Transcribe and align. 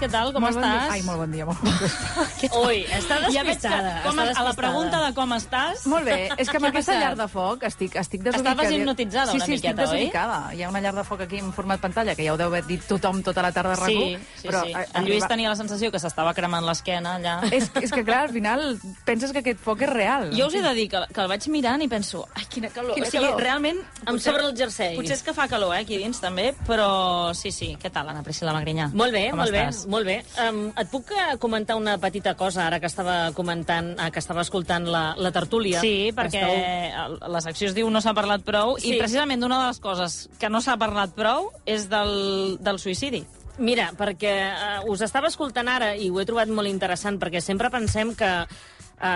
Què 0.00 0.08
tal? 0.10 0.32
Com 0.32 0.42
molt 0.42 0.56
Bon 0.56 0.64
estàs? 0.64 0.82
dia. 0.86 0.92
Ai, 0.92 1.02
molt 1.06 1.18
bon 1.20 1.30
dia, 1.34 1.44
molt 1.46 1.60
bon 1.64 1.76
dia. 1.78 2.50
Ui, 2.60 2.78
està 2.96 3.18
Ja 3.20 3.44
veig 3.44 3.60
que- 3.60 3.68
despistada. 3.68 4.02
com 4.02 4.16
està 4.16 4.20
a- 4.20 4.22
a 4.22 4.24
la 4.24 4.30
despistada. 4.30 4.54
pregunta 4.56 5.00
de 5.06 5.14
com 5.14 5.32
estàs... 5.36 5.86
molt 5.86 6.04
bé, 6.04 6.16
és 6.36 6.48
que 6.50 6.56
amb 6.56 6.66
aquesta 6.70 6.92
passat? 6.94 7.04
llar 7.04 7.16
de 7.20 7.28
foc 7.28 7.62
estic, 7.68 7.96
estic 7.96 8.22
desubicada. 8.22 8.54
Estaves 8.56 8.72
hipnotitzada 8.78 9.30
sí, 9.32 9.36
una 9.36 9.44
sí, 9.46 9.52
miqueta, 9.52 9.82
estic 9.84 9.92
oi? 9.92 9.98
desubicada. 9.98 10.54
Hi 10.54 10.62
ha 10.62 10.68
una 10.70 10.80
llar 10.80 10.94
de 10.94 11.04
foc 11.04 11.20
aquí 11.26 11.38
en 11.38 11.52
format 11.52 11.80
pantalla, 11.80 12.14
que 12.16 12.24
ja 12.24 12.32
ho 12.34 12.38
deu 12.40 12.48
haver 12.48 12.64
dit 12.66 12.82
tothom 12.88 13.22
tota 13.22 13.42
la 13.42 13.52
tarda 13.52 13.74
a 13.74 13.76
Sí, 13.76 13.94
RAC1, 13.94 14.18
sí, 14.40 14.48
però 14.48 14.64
sí. 14.64 14.72
a- 14.74 14.86
En 14.98 15.04
Lluís 15.04 15.22
arriba- 15.22 15.28
tenia 15.28 15.48
la 15.50 15.56
sensació 15.56 15.90
que 15.92 15.98
s'estava 16.00 16.32
cremant 16.34 16.64
l'esquena 16.64 17.16
allà. 17.18 17.36
És, 17.52 17.70
és 17.80 17.90
que, 17.92 18.04
clar, 18.04 18.24
al 18.28 18.30
final 18.34 18.78
penses 19.04 19.32
que 19.32 19.38
aquest 19.44 19.60
foc 19.60 19.82
és 19.82 19.90
real. 19.90 20.30
Jo 20.36 20.46
us 20.46 20.54
he 20.54 20.62
de 20.62 20.74
dir 20.74 20.88
que, 20.90 21.00
que 21.12 21.20
el 21.20 21.28
vaig 21.28 21.46
mirant 21.48 21.82
i 21.82 21.88
penso, 21.88 22.26
ai, 22.34 22.44
quina 22.48 22.68
calor. 22.70 22.94
Quina 22.94 23.06
o 23.06 23.10
sigui, 23.10 23.24
calor. 23.26 23.40
realment... 23.42 23.78
Em 24.06 24.18
sobre 24.18 24.44
el 24.46 24.56
jersei. 24.56 24.96
Potser 24.96 25.14
és 25.16 25.22
que 25.22 25.32
fa 25.34 25.46
calor, 25.48 25.74
eh, 25.76 25.80
aquí 25.84 25.98
dins 25.98 26.18
també, 26.20 26.54
però 26.66 27.34
sí, 27.34 27.52
sí. 27.52 27.76
Què 27.80 27.90
tal, 27.92 28.08
Anna 28.08 28.22
Priscila 28.22 28.52
Magrinyà? 28.52 28.90
Molt 28.94 29.12
bé, 29.12 29.28
com 29.30 29.38
molt 29.40 29.50
estàs? 29.52 29.84
bé, 29.84 29.89
molt 29.90 30.06
bé. 30.06 30.20
Um, 30.40 30.68
et 30.78 30.88
puc 30.92 31.10
eh, 31.12 31.34
comentar 31.42 31.74
una 31.76 31.96
petita 32.00 32.36
cosa 32.38 32.68
ara 32.68 32.78
que 32.80 32.86
estava 32.88 33.32
comentant, 33.36 33.92
eh, 33.98 34.10
que 34.14 34.22
estava 34.22 34.44
escoltant 34.46 34.86
la, 34.88 35.02
la 35.18 35.32
tertúlia? 35.34 35.82
Sí, 35.82 36.12
perquè 36.16 36.44
Esteu- 36.46 37.18
la 37.34 37.42
secció 37.44 37.68
es 37.68 37.74
diu 37.76 37.90
No 37.90 38.00
s'ha 38.00 38.14
parlat 38.14 38.46
prou 38.46 38.76
Sí. 38.78 38.94
i 38.94 38.98
precisament 39.02 39.42
una 39.44 39.60
de 39.64 39.68
les 39.72 39.80
coses 39.82 40.28
que 40.38 40.48
no 40.48 40.62
s'ha 40.62 40.78
parlat 40.80 41.12
prou 41.18 41.50
és 41.66 41.88
del, 41.90 42.56
del 42.62 42.78
suïcidi. 42.78 43.24
Mira, 43.60 43.90
perquè 43.98 44.34
uh, 44.80 44.88
us 44.88 45.02
estava 45.04 45.28
escoltant 45.28 45.68
ara 45.68 45.90
i 45.98 46.08
ho 46.08 46.20
he 46.22 46.24
trobat 46.24 46.48
molt 46.48 46.70
interessant, 46.70 47.18
perquè 47.20 47.42
sempre 47.44 47.68
pensem 47.68 48.14
que 48.16 48.30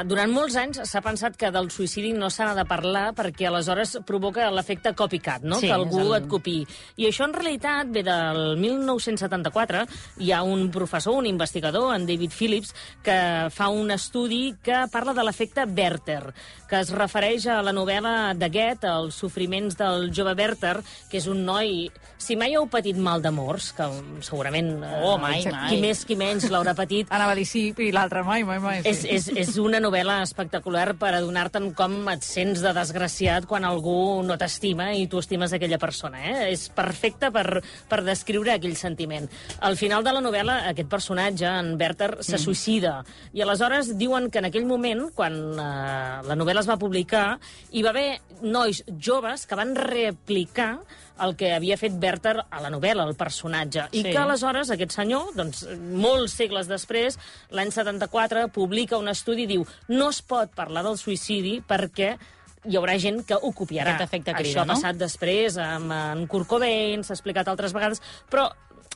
durant 0.08 0.30
molts 0.32 0.56
anys 0.56 0.80
s'ha 0.88 1.00
pensat 1.04 1.36
que 1.36 1.50
del 1.52 1.68
suïcidi 1.70 2.12
no 2.16 2.30
se 2.32 2.44
n'ha 2.46 2.54
de 2.56 2.64
parlar 2.64 3.10
perquè 3.14 3.46
aleshores 3.50 3.98
provoca 4.06 4.46
l'efecte 4.50 4.94
copycat, 4.96 5.42
no? 5.44 5.58
Sí, 5.60 5.66
que 5.68 5.74
algú 5.76 6.00
el- 6.00 6.14
et 6.22 6.28
copiï. 6.30 6.66
I 6.96 7.08
això 7.10 7.26
en 7.28 7.34
realitat 7.36 7.90
ve 7.92 8.02
del 8.02 8.56
1974. 8.56 9.84
Hi 10.18 10.32
ha 10.32 10.42
un 10.42 10.70
professor, 10.70 11.14
un 11.18 11.26
investigador, 11.26 11.94
en 11.94 12.06
David 12.06 12.32
Phillips, 12.32 12.74
que 13.02 13.48
fa 13.50 13.68
un 13.68 13.90
estudi 13.90 14.54
que 14.62 14.84
parla 14.90 15.12
de 15.14 15.24
l'efecte 15.24 15.64
Werther, 15.66 16.32
que 16.68 16.80
es 16.80 16.90
refereix 16.90 17.46
a 17.46 17.60
la 17.62 17.72
novel·la 17.72 18.34
de 18.34 18.48
Goethe, 18.48 18.88
Els 18.88 19.14
sofriments 19.20 19.76
del 19.76 20.10
jove 20.14 20.34
Werther, 20.34 20.78
que 21.10 21.18
és 21.18 21.26
un 21.28 21.44
noi... 21.44 21.90
Si 22.24 22.36
mai 22.40 22.54
heu 22.56 22.64
patit 22.72 22.96
mal 22.96 23.20
d'amors, 23.20 23.72
que 23.76 23.84
segurament... 24.24 24.70
eh, 24.82 24.92
Oh, 25.04 25.18
mai, 25.18 25.42
qui 25.42 25.50
mai. 25.52 25.80
més, 25.82 26.04
qui 26.08 26.16
menys 26.16 26.46
l'haurà 26.48 26.72
patit, 26.74 27.10
Anava 27.12 27.32
a 27.34 27.34
dir 27.36 27.44
sí 27.44 27.66
i 27.76 27.90
l'altre 27.92 28.22
mai, 28.24 28.44
mai, 28.48 28.58
mai. 28.62 28.80
és, 28.84 29.04
és, 29.04 29.28
és 29.34 29.56
una 29.60 29.73
novel·la 29.82 30.20
espectacular 30.24 30.94
per 31.00 31.12
adonar-te'n 31.16 31.70
com 31.76 31.96
et 32.12 32.24
sents 32.26 32.62
de 32.64 32.72
desgraciat 32.76 33.46
quan 33.50 33.66
algú 33.66 34.22
no 34.26 34.36
t'estima 34.40 34.90
i 34.94 35.06
tu 35.10 35.20
estimes 35.22 35.54
aquella 35.54 35.78
persona. 35.82 36.22
Eh? 36.30 36.50
És 36.52 36.66
perfecte 36.74 37.30
per, 37.34 37.60
per 37.90 38.00
descriure 38.06 38.54
aquell 38.54 38.76
sentiment. 38.78 39.28
Al 39.66 39.78
final 39.80 40.06
de 40.06 40.14
la 40.14 40.22
novel·la, 40.24 40.60
aquest 40.72 40.90
personatge, 40.90 41.48
en 41.48 41.74
Werther, 41.80 42.10
se 42.24 42.40
suïcida. 42.40 42.98
I 43.34 43.44
aleshores 43.44 43.94
diuen 43.98 44.30
que 44.30 44.42
en 44.42 44.50
aquell 44.50 44.68
moment, 44.68 45.08
quan 45.14 45.38
eh, 45.54 46.20
la 46.28 46.38
novel·la 46.38 46.64
es 46.64 46.70
va 46.70 46.80
publicar, 46.80 47.26
hi 47.72 47.84
va 47.86 47.94
haver 47.94 48.08
nois 48.42 48.82
joves 48.98 49.46
que 49.46 49.58
van 49.58 49.74
replicar 49.78 50.74
el 51.22 51.36
que 51.38 51.52
havia 51.54 51.76
fet 51.78 51.94
Werther 52.02 52.40
a 52.50 52.60
la 52.60 52.70
novel·la, 52.74 53.04
el 53.06 53.14
personatge. 53.14 53.84
I 53.92 54.02
Sí. 54.02 54.10
que 54.10 54.18
aleshores 54.18 54.70
aquest 54.70 54.92
senyor, 54.92 55.34
doncs, 55.34 55.66
molts 55.78 56.32
segles 56.32 56.66
després, 56.66 57.18
l'any 57.50 57.70
74, 57.70 58.48
publica 58.48 58.98
un 58.98 59.08
estudi 59.08 59.44
i 59.44 59.46
diu 59.46 59.66
no 59.88 60.08
es 60.10 60.22
pot 60.22 60.50
parlar 60.54 60.82
del 60.82 60.98
suïcidi 60.98 61.62
perquè 61.62 62.16
hi 62.64 62.76
haurà 62.76 62.98
gent 62.98 63.24
que 63.26 63.34
ho 63.34 63.52
copiarà. 63.52 63.94
Aquest 63.94 64.08
efecte 64.08 64.32
crida, 64.34 64.50
Això 64.50 64.62
ha 64.62 64.66
no? 64.66 64.74
passat 64.74 64.96
després 64.96 65.56
amb 65.58 65.92
en 65.92 66.26
Kurt 66.26 66.48
Cobain, 66.48 67.04
s'ha 67.04 67.14
explicat 67.14 67.46
altres 67.48 67.72
vegades, 67.72 68.00
però 68.30 68.50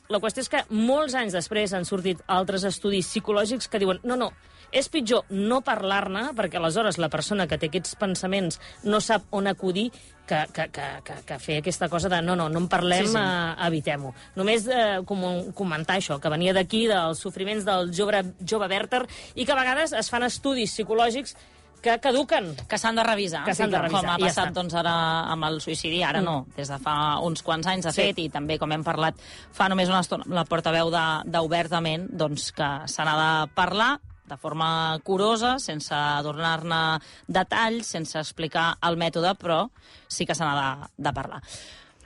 la 0.09 0.19
qüestió 0.19 0.41
és 0.41 0.49
que 0.49 0.63
molts 0.73 1.13
anys 1.13 1.33
després 1.33 1.71
han 1.73 1.85
sortit 1.85 2.19
altres 2.27 2.63
estudis 2.63 3.05
psicològics 3.07 3.69
que 3.69 3.77
diuen 3.79 3.99
no, 4.03 4.15
no, 4.15 4.31
és 4.71 4.89
pitjor 4.89 5.25
no 5.29 5.61
parlar-ne, 5.61 6.29
perquè 6.37 6.57
aleshores 6.59 6.97
la 7.01 7.09
persona 7.09 7.47
que 7.47 7.57
té 7.57 7.67
aquests 7.67 7.95
pensaments 7.95 8.59
no 8.83 8.99
sap 9.01 9.23
on 9.31 9.47
acudir, 9.47 9.91
que, 10.29 10.43
que, 10.53 10.67
que, 10.69 10.87
que, 11.03 11.13
que 11.25 11.39
fer 11.41 11.57
aquesta 11.57 11.89
cosa 11.89 12.07
de 12.09 12.21
no, 12.21 12.35
no, 12.35 12.49
no 12.49 12.59
en 12.59 12.67
parlem, 12.69 13.07
Sí, 13.07 13.13
sí. 13.13 13.17
eh, 13.17 13.67
evitem-ho. 13.67 14.13
Només 14.37 14.67
eh, 14.69 14.99
com, 15.09 15.23
comentar 15.57 15.97
això, 15.97 16.19
que 16.21 16.29
venia 16.29 16.53
d'aquí, 16.53 16.83
dels 16.87 17.17
sofriments 17.17 17.65
del 17.65 17.89
jove, 17.91 18.21
jove 18.45 18.67
Werther, 18.69 19.07
i 19.33 19.45
que 19.45 19.51
a 19.55 19.57
vegades 19.57 19.93
es 19.97 20.09
fan 20.13 20.23
estudis 20.27 20.69
psicològics 20.75 21.33
que 21.81 21.93
caduquen. 22.03 22.51
Que 22.67 22.77
s'han 22.77 22.97
de 22.99 23.03
revisar. 23.07 23.45
Que 23.47 23.53
s'han 23.55 23.71
de 23.71 23.79
revisar, 23.79 24.01
Com 24.03 24.09
ha 24.11 24.17
ja 24.19 24.25
passat 24.27 24.49
està. 24.49 24.53
doncs, 24.53 24.73
ara 24.75 24.93
amb 25.31 25.45
el 25.47 25.61
suïcidi, 25.63 26.03
ara 26.03 26.19
Mm. 26.21 26.25
no, 26.25 26.45
des 26.57 26.67
de 26.67 26.77
fa 26.77 27.17
uns 27.23 27.41
quants 27.41 27.65
anys, 27.67 27.85
de 27.85 27.91
Sí. 27.93 28.01
fet, 28.01 28.19
i 28.19 28.29
també, 28.29 28.59
com 28.59 28.69
hem 28.71 28.83
parlat 28.83 29.15
fa 29.51 29.69
només 29.69 29.87
una 29.89 30.01
estona, 30.01 30.25
la 30.27 30.43
portaveu 30.45 30.91
d'Obertament, 31.25 32.09
doncs 32.11 32.51
que 32.51 32.69
se 32.85 33.03
n'ha 33.03 33.15
de 33.47 33.51
parlar 33.55 33.99
de 34.29 34.37
forma 34.37 34.69
curosa, 35.03 35.57
sense 35.59 35.97
donar-ne 36.25 36.99
detalls, 37.27 37.89
sense 37.97 38.19
explicar 38.21 38.71
el 38.87 38.97
mètode, 39.01 39.33
però 39.41 39.65
sí 40.07 40.25
que 40.25 40.37
se 40.37 40.45
n'ha 40.45 40.55
de, 40.59 40.89
de 41.09 41.13
parlar. 41.15 41.41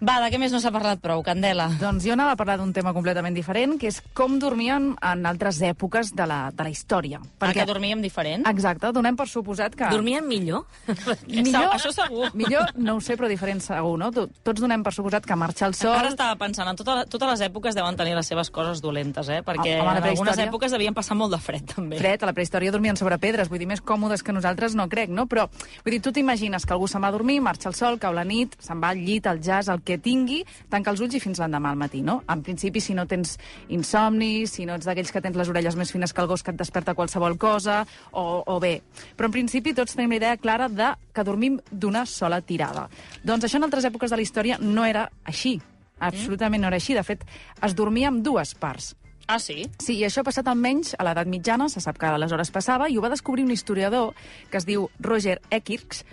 Va, 0.03 0.17
de 0.19 0.27
què 0.33 0.39
més 0.41 0.51
no 0.51 0.59
s'ha 0.59 0.71
parlat 0.73 0.99
prou, 0.99 1.21
Candela? 1.23 1.69
Doncs 1.79 2.03
jo 2.03 2.11
anava 2.17 2.33
a 2.33 2.39
parlar 2.39 2.57
d'un 2.59 2.73
tema 2.75 2.91
completament 2.95 3.35
diferent, 3.37 3.77
que 3.79 3.87
és 3.87 4.01
com 4.17 4.33
dormien 4.41 4.89
en 4.99 5.21
altres 5.29 5.61
èpoques 5.63 6.09
de 6.17 6.25
la, 6.27 6.39
de 6.51 6.65
la 6.67 6.71
història. 6.73 7.21
Perquè... 7.39 7.61
que 7.61 7.65
dormíem 7.69 8.01
diferent? 8.03 8.43
Exacte, 8.49 8.91
donem 8.91 9.15
per 9.15 9.29
suposat 9.31 9.77
que... 9.79 9.87
Dormien 9.93 10.27
millor? 10.27 10.65
Millor, 11.33 11.69
Això 11.77 11.93
segur. 11.95 12.27
Millor, 12.35 12.73
no 12.75 12.97
ho 12.97 13.01
sé, 13.03 13.15
però 13.19 13.29
diferent 13.31 13.61
segur, 13.63 13.93
no? 14.01 14.09
To- 14.11 14.25
Tots 14.43 14.61
donem 14.65 14.83
per 14.83 14.91
suposat 14.95 15.25
que 15.29 15.37
marxa 15.39 15.69
el 15.69 15.77
sol... 15.77 15.95
Ara 15.95 16.11
estava 16.11 16.35
pensant, 16.41 16.67
en 16.67 16.77
tota, 16.79 16.97
totes 17.07 17.29
les 17.31 17.45
èpoques 17.47 17.77
deuen 17.77 17.95
tenir 17.99 18.17
les 18.17 18.27
seves 18.27 18.51
coses 18.53 18.81
dolentes, 18.83 19.29
eh? 19.31 19.39
Perquè 19.45 19.77
Home, 19.79 19.95
en 20.01 20.09
algunes 20.11 20.41
èpoques 20.43 20.75
devien 20.75 20.93
passar 20.97 21.15
molt 21.19 21.31
de 21.35 21.39
fred, 21.41 21.63
també. 21.75 22.01
Fred, 22.01 22.25
a 22.25 22.29
la 22.29 22.35
prehistòria 22.35 22.73
dormien 22.75 22.99
sobre 22.99 23.17
pedres, 23.23 23.47
vull 23.51 23.61
dir, 23.63 23.69
més 23.71 23.81
còmodes 23.81 24.23
que 24.25 24.35
nosaltres 24.35 24.75
no 24.75 24.89
crec, 24.91 25.13
no? 25.13 25.25
Però, 25.31 25.47
vull 25.85 25.95
dir, 25.95 26.01
tu 26.03 26.11
t'imagines 26.15 26.67
que 26.67 26.75
algú 26.75 26.91
se'n 26.91 27.03
va 27.07 27.13
a 27.13 27.15
dormir, 27.15 27.39
marxa 27.45 27.71
el 27.71 27.77
sol, 27.79 27.99
cau 28.03 28.11
la 28.15 28.27
nit, 28.27 28.57
se'n 28.63 28.83
va 28.83 28.91
al 28.91 28.99
llit, 28.99 29.29
al 29.31 29.39
jazz, 29.43 29.71
el 29.71 29.81
que 29.85 29.92
tingui, 30.01 30.41
tanca 30.69 30.91
els 30.93 31.01
ulls 31.03 31.17
i 31.17 31.21
fins 31.23 31.41
l'endemà 31.41 31.73
al 31.73 31.79
matí, 31.79 32.01
no? 32.05 32.21
En 32.29 32.43
principi, 32.45 32.81
si 32.81 32.95
no 32.97 33.05
tens 33.09 33.37
insomni, 33.73 34.47
si 34.47 34.67
no 34.69 34.77
ets 34.77 34.87
d'aquells 34.89 35.11
que 35.13 35.21
tens 35.23 35.37
les 35.39 35.51
orelles 35.51 35.77
més 35.79 35.91
fines 35.91 36.13
que 36.13 36.23
el 36.23 36.31
gos 36.31 36.43
que 36.43 36.53
et 36.53 36.59
desperta 36.59 36.95
qualsevol 36.95 37.37
cosa, 37.37 37.83
o, 38.11 38.43
o 38.47 38.59
bé. 38.63 38.77
Però, 39.17 39.29
en 39.29 39.37
principi, 39.37 39.75
tots 39.77 39.97
tenim 39.97 40.15
la 40.15 40.21
idea 40.21 40.37
clara 40.37 40.69
de 40.69 40.93
que 41.13 41.27
dormim 41.27 41.59
d'una 41.71 42.05
sola 42.09 42.41
tirada. 42.41 42.87
Doncs 43.23 43.47
això 43.47 43.59
en 43.61 43.69
altres 43.69 43.85
èpoques 43.89 44.11
de 44.11 44.19
la 44.19 44.25
història 44.25 44.59
no 44.61 44.85
era 44.85 45.07
així. 45.25 45.59
Absolutament 46.03 46.63
no 46.63 46.71
era 46.71 46.79
així. 46.81 46.97
De 46.97 47.05
fet, 47.05 47.23
es 47.63 47.75
dormia 47.77 48.09
amb 48.11 48.23
dues 48.25 48.53
parts. 48.59 48.93
Ah, 49.27 49.39
sí? 49.39 49.63
Sí, 49.79 49.95
i 49.95 50.03
això 50.03 50.19
ha 50.21 50.27
passat 50.27 50.49
almenys 50.51 50.97
a 50.99 51.05
l'edat 51.07 51.29
mitjana, 51.31 51.69
se 51.71 51.79
sap 51.83 51.97
que 51.99 52.09
aleshores 52.09 52.51
passava, 52.51 52.89
i 52.91 52.97
ho 52.97 53.03
va 53.03 53.11
descobrir 53.13 53.45
un 53.45 53.53
historiador 53.55 54.11
que 54.51 54.59
es 54.59 54.67
diu 54.67 54.89
Roger 54.99 55.37
Ekirch, 55.49 56.03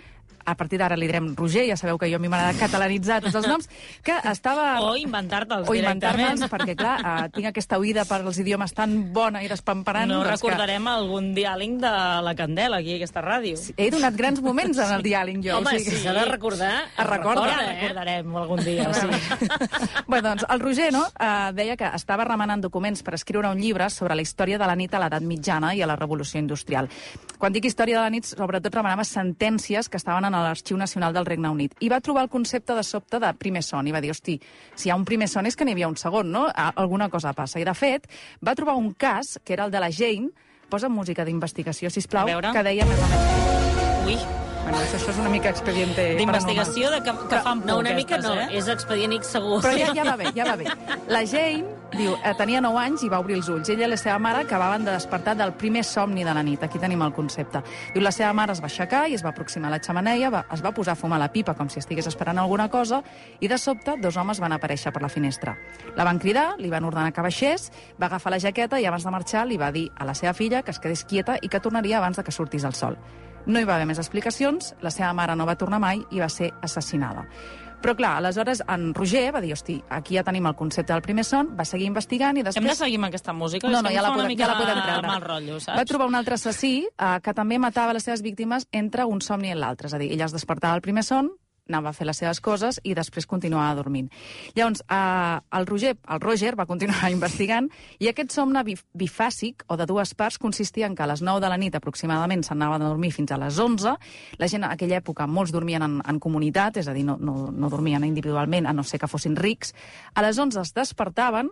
a 0.45 0.55
partir 0.55 0.79
d'ara 0.81 0.97
li 0.97 1.07
direm 1.09 1.31
Roger, 1.35 1.65
ja 1.67 1.77
sabeu 1.77 1.97
que 2.01 2.09
jo 2.11 2.17
a 2.17 2.21
mi 2.21 2.29
m'agrada 2.31 2.57
catalanitzar 2.59 3.21
tots 3.25 3.37
els 3.39 3.47
noms, 3.49 3.69
que 4.03 4.17
estava... 4.31 4.69
O 4.91 4.95
inventar-te'ls 4.97 5.69
o 5.69 5.75
inventar-me'ls, 5.77 6.43
perquè, 6.51 6.75
clar, 6.75 6.95
uh, 6.99 7.27
tinc 7.33 7.51
aquesta 7.51 7.77
oïda 7.79 8.03
per 8.09 8.21
als 8.21 8.39
idiomes 8.41 8.73
tan 8.75 8.95
bona 9.13 9.43
i 9.45 9.49
despamparant... 9.51 10.09
No 10.09 10.21
doncs 10.21 10.41
recordarem 10.41 10.87
algun 10.91 11.31
diàleg 11.37 11.77
de 11.81 11.91
la 12.25 12.33
Candela 12.35 12.81
aquí 12.81 12.95
a 12.95 12.99
aquesta 12.99 13.23
ràdio. 13.23 13.59
Que 13.71 13.87
he 13.87 13.91
donat 13.93 14.17
grans 14.17 14.41
moments 14.43 14.81
en 14.81 14.95
el 14.97 15.05
diàleg, 15.05 15.39
jo. 15.45 15.59
Home, 15.59 15.71
o 15.71 15.79
sigui 15.79 15.95
si 15.95 16.03
s'ha 16.03 16.15
de 16.17 16.25
recordar... 16.27 16.73
Es 16.91 17.07
recorda, 17.07 17.45
Ja 17.47 17.61
eh? 17.63 17.77
recordarem 17.77 18.35
algun 18.41 18.63
dia, 18.65 18.89
sí. 18.95 19.07
Bé, 20.11 20.21
doncs, 20.25 20.45
el 20.49 20.63
Roger, 20.63 20.91
no?, 20.95 21.05
eh, 21.13 21.51
deia 21.57 21.77
que 21.79 21.91
estava 21.95 22.25
remenant 22.27 22.63
documents 22.63 23.03
per 23.05 23.15
escriure 23.17 23.51
un 23.51 23.61
llibre 23.61 23.89
sobre 23.93 24.17
la 24.17 24.25
història 24.25 24.59
de 24.61 24.67
la 24.67 24.75
nit 24.79 24.93
a 24.93 25.01
l'edat 25.03 25.25
mitjana 25.25 25.73
i 25.77 25.81
a 25.81 25.89
la 25.89 25.97
revolució 25.99 26.41
industrial. 26.41 26.89
Quan 27.41 27.53
dic 27.53 27.65
història 27.69 27.99
de 27.99 28.05
la 28.05 28.13
nit, 28.13 28.27
sobretot 28.29 28.75
remenava 28.75 29.05
sentències 29.07 29.89
que 29.89 29.97
estaven 30.01 30.27
en 30.27 30.30
l'Arxiu 30.39 30.77
Nacional 30.79 31.13
del 31.13 31.25
Regne 31.27 31.49
Unit. 31.51 31.75
I 31.83 31.89
va 31.91 31.99
trobar 31.99 32.23
el 32.23 32.29
concepte 32.31 32.75
de 32.77 32.83
sobte 32.87 33.19
de 33.19 33.33
primer 33.35 33.63
son, 33.63 33.87
i 33.87 33.91
va 33.91 34.01
dir, 34.01 34.11
hosti, 34.11 34.37
si 34.75 34.87
hi 34.87 34.91
ha 34.91 34.95
un 34.95 35.03
primer 35.05 35.27
son 35.27 35.45
és 35.49 35.57
que 35.57 35.67
n'hi 35.67 35.75
havia 35.75 35.89
un 35.91 35.97
segon, 35.99 36.31
no? 36.31 36.45
Alguna 36.55 37.09
cosa 37.09 37.33
passa. 37.33 37.59
I, 37.59 37.65
de 37.67 37.73
fet, 37.75 38.07
va 38.45 38.55
trobar 38.55 38.77
un 38.79 38.93
cas, 38.93 39.39
que 39.43 39.53
era 39.53 39.65
el 39.65 39.71
de 39.71 39.83
la 39.83 39.91
Jane, 39.91 40.31
posa 40.69 40.87
música 40.89 41.25
d'investigació, 41.27 41.91
si 41.91 42.05
plau, 42.07 42.31
que 42.51 42.63
deia. 42.63 42.87
Ui, 44.05 44.15
Bueno, 44.61 44.77
això 44.77 45.09
és 45.09 45.17
una 45.17 45.29
mica 45.33 45.49
expediente 45.49 46.03
d'investigació 46.19 46.91
de 46.93 47.01
que, 47.01 47.13
que 47.31 47.39
fan 47.41 47.63
No, 47.65 47.79
una 47.81 47.95
mica 47.97 48.19
no, 48.21 48.35
eh? 48.37 48.47
és 48.59 48.69
expedient 48.69 49.15
X 49.17 49.33
segur. 49.33 49.57
Però 49.65 49.73
ja, 49.73 49.89
ja 49.97 50.05
va 50.05 50.17
bé, 50.19 50.29
ja 50.37 50.45
va 50.45 50.55
bé. 50.59 50.69
La 51.09 51.23
Jane 51.25 51.80
Diu, 51.91 52.13
eh, 52.23 52.31
tenia 52.39 52.61
9 52.63 52.79
anys 52.79 53.01
i 53.03 53.09
va 53.11 53.19
obrir 53.19 53.35
els 53.35 53.49
ulls. 53.51 53.67
Ella 53.69 53.83
i 53.83 53.89
la 53.91 53.97
seva 53.99 54.15
mare 54.19 54.45
acabaven 54.45 54.85
de 54.85 54.93
despertar 54.93 55.33
del 55.35 55.51
primer 55.59 55.83
somni 55.83 56.23
de 56.23 56.33
la 56.33 56.43
nit. 56.43 56.63
Aquí 56.63 56.79
tenim 56.79 57.01
el 57.03 57.11
concepte. 57.11 57.59
Diu, 57.93 58.01
la 58.01 58.13
seva 58.15 58.31
mare 58.33 58.53
es 58.55 58.61
va 58.63 58.69
aixecar 58.69 59.09
i 59.09 59.17
es 59.17 59.23
va 59.25 59.33
aproximar 59.33 59.67
a 59.67 59.75
la 59.75 59.81
xamaneia, 59.83 60.29
va, 60.31 60.45
es 60.55 60.63
va 60.63 60.71
posar 60.71 60.93
a 60.93 60.95
fumar 60.95 61.19
la 61.19 61.27
pipa 61.33 61.53
com 61.53 61.67
si 61.69 61.79
estigués 61.79 62.07
esperant 62.07 62.39
alguna 62.39 62.69
cosa 62.69 63.01
i 63.41 63.49
de 63.51 63.57
sobte 63.57 63.97
dos 63.99 64.15
homes 64.15 64.39
van 64.39 64.55
aparèixer 64.55 64.93
per 64.93 65.01
la 65.03 65.09
finestra. 65.09 65.57
La 65.97 66.05
van 66.07 66.19
cridar, 66.19 66.55
li 66.59 66.71
van 66.71 66.87
ordenar 66.87 67.11
que 67.11 67.25
baixés, 67.25 67.71
va 67.99 68.07
agafar 68.07 68.31
la 68.31 68.39
jaqueta 68.39 68.79
i 68.79 68.85
abans 68.85 69.03
de 69.03 69.11
marxar 69.11 69.43
li 69.45 69.57
va 69.57 69.71
dir 69.71 69.89
a 69.97 70.07
la 70.07 70.15
seva 70.15 70.33
filla 70.33 70.63
que 70.63 70.71
es 70.71 70.79
quedés 70.79 71.03
quieta 71.03 71.37
i 71.41 71.49
que 71.49 71.59
tornaria 71.59 71.97
abans 71.97 72.15
de 72.15 72.23
que 72.23 72.31
sortís 72.31 72.63
el 72.63 72.73
sol. 72.73 72.95
No 73.45 73.59
hi 73.59 73.65
va 73.65 73.75
haver 73.75 73.87
més 73.89 73.99
explicacions, 73.99 74.75
la 74.85 74.91
seva 74.93 75.11
mare 75.17 75.35
no 75.35 75.47
va 75.49 75.57
tornar 75.57 75.79
mai 75.81 76.05
i 76.11 76.19
va 76.21 76.29
ser 76.29 76.51
assassinada. 76.61 77.25
Però 77.81 77.95
clar, 77.97 78.11
aleshores 78.19 78.61
en 78.69 78.91
Roger 78.93 79.31
va 79.33 79.41
dir, 79.41 79.55
hosti, 79.55 79.79
aquí 79.89 80.17
ja 80.19 80.23
tenim 80.25 80.45
el 80.45 80.55
concepte 80.57 80.93
del 80.93 81.01
primer 81.01 81.25
son, 81.25 81.51
va 81.57 81.65
seguir 81.65 81.87
investigant 81.89 82.37
i 82.37 82.45
després... 82.45 82.61
Hem 82.61 82.69
de 82.69 82.77
seguir 82.77 82.99
amb 83.01 83.09
aquesta 83.09 83.33
música? 83.33 83.69
No, 83.73 83.81
no, 83.81 83.89
ja 83.93 84.03
la, 84.05 84.13
podem, 84.13 84.35
ja 84.37 84.51
la 84.51 84.57
podem 84.59 84.81
treure. 84.85 85.07
Mal 85.09 85.25
rotllo, 85.25 85.57
saps? 85.59 85.79
Va 85.79 85.85
trobar 85.89 86.09
un 86.11 86.17
altre 86.19 86.37
assassí 86.37 86.75
eh, 86.85 87.13
que 87.25 87.33
també 87.37 87.57
matava 87.61 87.97
les 87.97 88.05
seves 88.05 88.21
víctimes 88.21 88.67
entre 88.71 89.07
un 89.09 89.23
somni 89.25 89.49
i 89.49 89.57
l'altre. 89.57 89.89
És 89.89 89.97
a 89.97 90.01
dir, 90.01 90.11
ella 90.13 90.29
es 90.29 90.35
despertava 90.37 90.77
al 90.77 90.85
primer 90.85 91.03
son, 91.07 91.33
anava 91.71 91.91
a 91.91 91.95
fer 91.95 92.07
les 92.09 92.19
seves 92.21 92.41
coses 92.43 92.79
i 92.83 92.93
després 92.97 93.27
continuava 93.29 93.79
dormint. 93.79 94.09
Llavors, 94.57 94.83
eh, 94.83 95.39
el, 95.57 95.67
Roger, 95.69 95.95
el 96.11 96.21
Roger 96.21 96.53
va 96.59 96.67
continuar 96.69 97.11
investigant 97.17 97.71
i 97.99 98.11
aquest 98.11 98.35
somne 98.35 98.63
bif 98.67 98.83
bifàsic, 98.97 99.65
o 99.71 99.77
de 99.79 99.87
dues 99.89 100.13
parts, 100.17 100.39
consistia 100.41 100.87
en 100.89 100.95
que 100.95 101.03
a 101.05 101.09
les 101.09 101.23
9 101.23 101.41
de 101.41 101.49
la 101.49 101.57
nit 101.57 101.75
aproximadament 101.75 102.43
s'anava 102.43 102.77
a 102.77 102.83
dormir 102.83 103.13
fins 103.15 103.31
a 103.31 103.39
les 103.41 103.57
11. 103.59 103.95
La 104.41 104.49
gent 104.51 104.65
en 104.65 104.71
aquella 104.71 104.99
època, 104.99 105.27
molts 105.27 105.53
dormien 105.55 105.83
en, 105.85 105.99
en 106.05 106.19
comunitat, 106.19 106.81
és 106.81 106.89
a 106.91 106.95
dir, 106.97 107.05
no, 107.07 107.17
no, 107.17 107.49
no 107.51 107.69
dormien 107.71 108.03
individualment, 108.05 108.67
a 108.67 108.75
no 108.75 108.83
ser 108.83 108.99
que 109.01 109.09
fossin 109.09 109.37
rics. 109.39 109.75
A 110.13 110.25
les 110.25 110.37
11 110.37 110.61
es 110.61 110.73
despertaven 110.77 111.51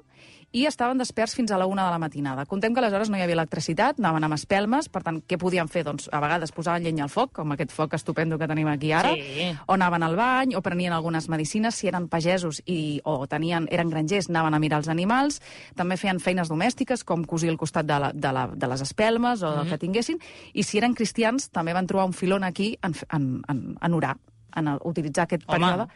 i 0.52 0.66
estaven 0.66 0.98
desperts 0.98 1.36
fins 1.38 1.52
a 1.52 1.58
la 1.62 1.68
una 1.70 1.84
de 1.86 1.92
la 1.94 2.00
matinada. 2.02 2.46
Contem 2.50 2.74
que 2.74 2.80
aleshores 2.82 3.10
no 3.12 3.18
hi 3.18 3.22
havia 3.22 3.36
electricitat, 3.38 4.00
anaven 4.00 4.24
amb 4.26 4.34
espelmes, 4.34 4.88
per 4.90 5.04
tant, 5.06 5.20
què 5.22 5.38
podien 5.38 5.68
fer? 5.70 5.84
Doncs 5.86 6.08
a 6.12 6.20
vegades 6.24 6.52
posaven 6.52 6.84
llenya 6.84 7.04
al 7.06 7.12
foc, 7.14 7.32
com 7.38 7.52
aquest 7.54 7.72
foc 7.76 7.94
estupendo 7.94 8.40
que 8.40 8.48
tenim 8.50 8.68
aquí 8.68 8.92
ara, 8.92 9.14
Sí. 9.14 9.52
o 9.68 9.74
anaven 9.74 10.04
al 10.04 10.16
bany, 10.16 10.56
o 10.56 10.62
prenien 10.62 10.94
algunes 10.94 11.30
medicines, 11.30 11.76
si 11.76 11.88
eren 11.88 12.08
pagesos 12.10 12.64
i, 12.66 13.00
o 13.04 13.28
tenien, 13.28 13.68
eren 13.70 13.90
grangers, 13.90 14.30
anaven 14.30 14.54
a 14.56 14.60
mirar 14.60 14.80
els 14.80 14.90
animals, 14.90 15.42
també 15.76 15.98
feien 15.98 16.20
feines 16.20 16.50
domèstiques, 16.50 17.04
com 17.04 17.24
cosir 17.26 17.50
al 17.50 17.58
costat 17.58 17.86
de, 17.86 18.00
la, 18.00 18.12
de, 18.14 18.32
la, 18.34 18.48
de 18.48 18.68
les 18.68 18.82
espelmes 18.82 19.44
o 19.44 19.54
del 19.56 19.70
que 19.70 19.78
tinguessin, 19.78 20.18
i 20.54 20.64
si 20.64 20.78
eren 20.82 20.96
cristians 20.98 21.50
també 21.54 21.74
van 21.74 21.86
trobar 21.86 22.08
un 22.10 22.14
filon 22.14 22.44
aquí 22.44 22.78
en, 22.82 22.96
en, 23.14 23.44
en, 23.48 23.78
en 23.82 23.94
orar, 23.94 24.18
en 24.56 24.68
el, 24.68 24.80
utilitzar 24.84 25.28
aquest 25.28 25.44
Home, 25.46 25.60
període. 25.60 25.88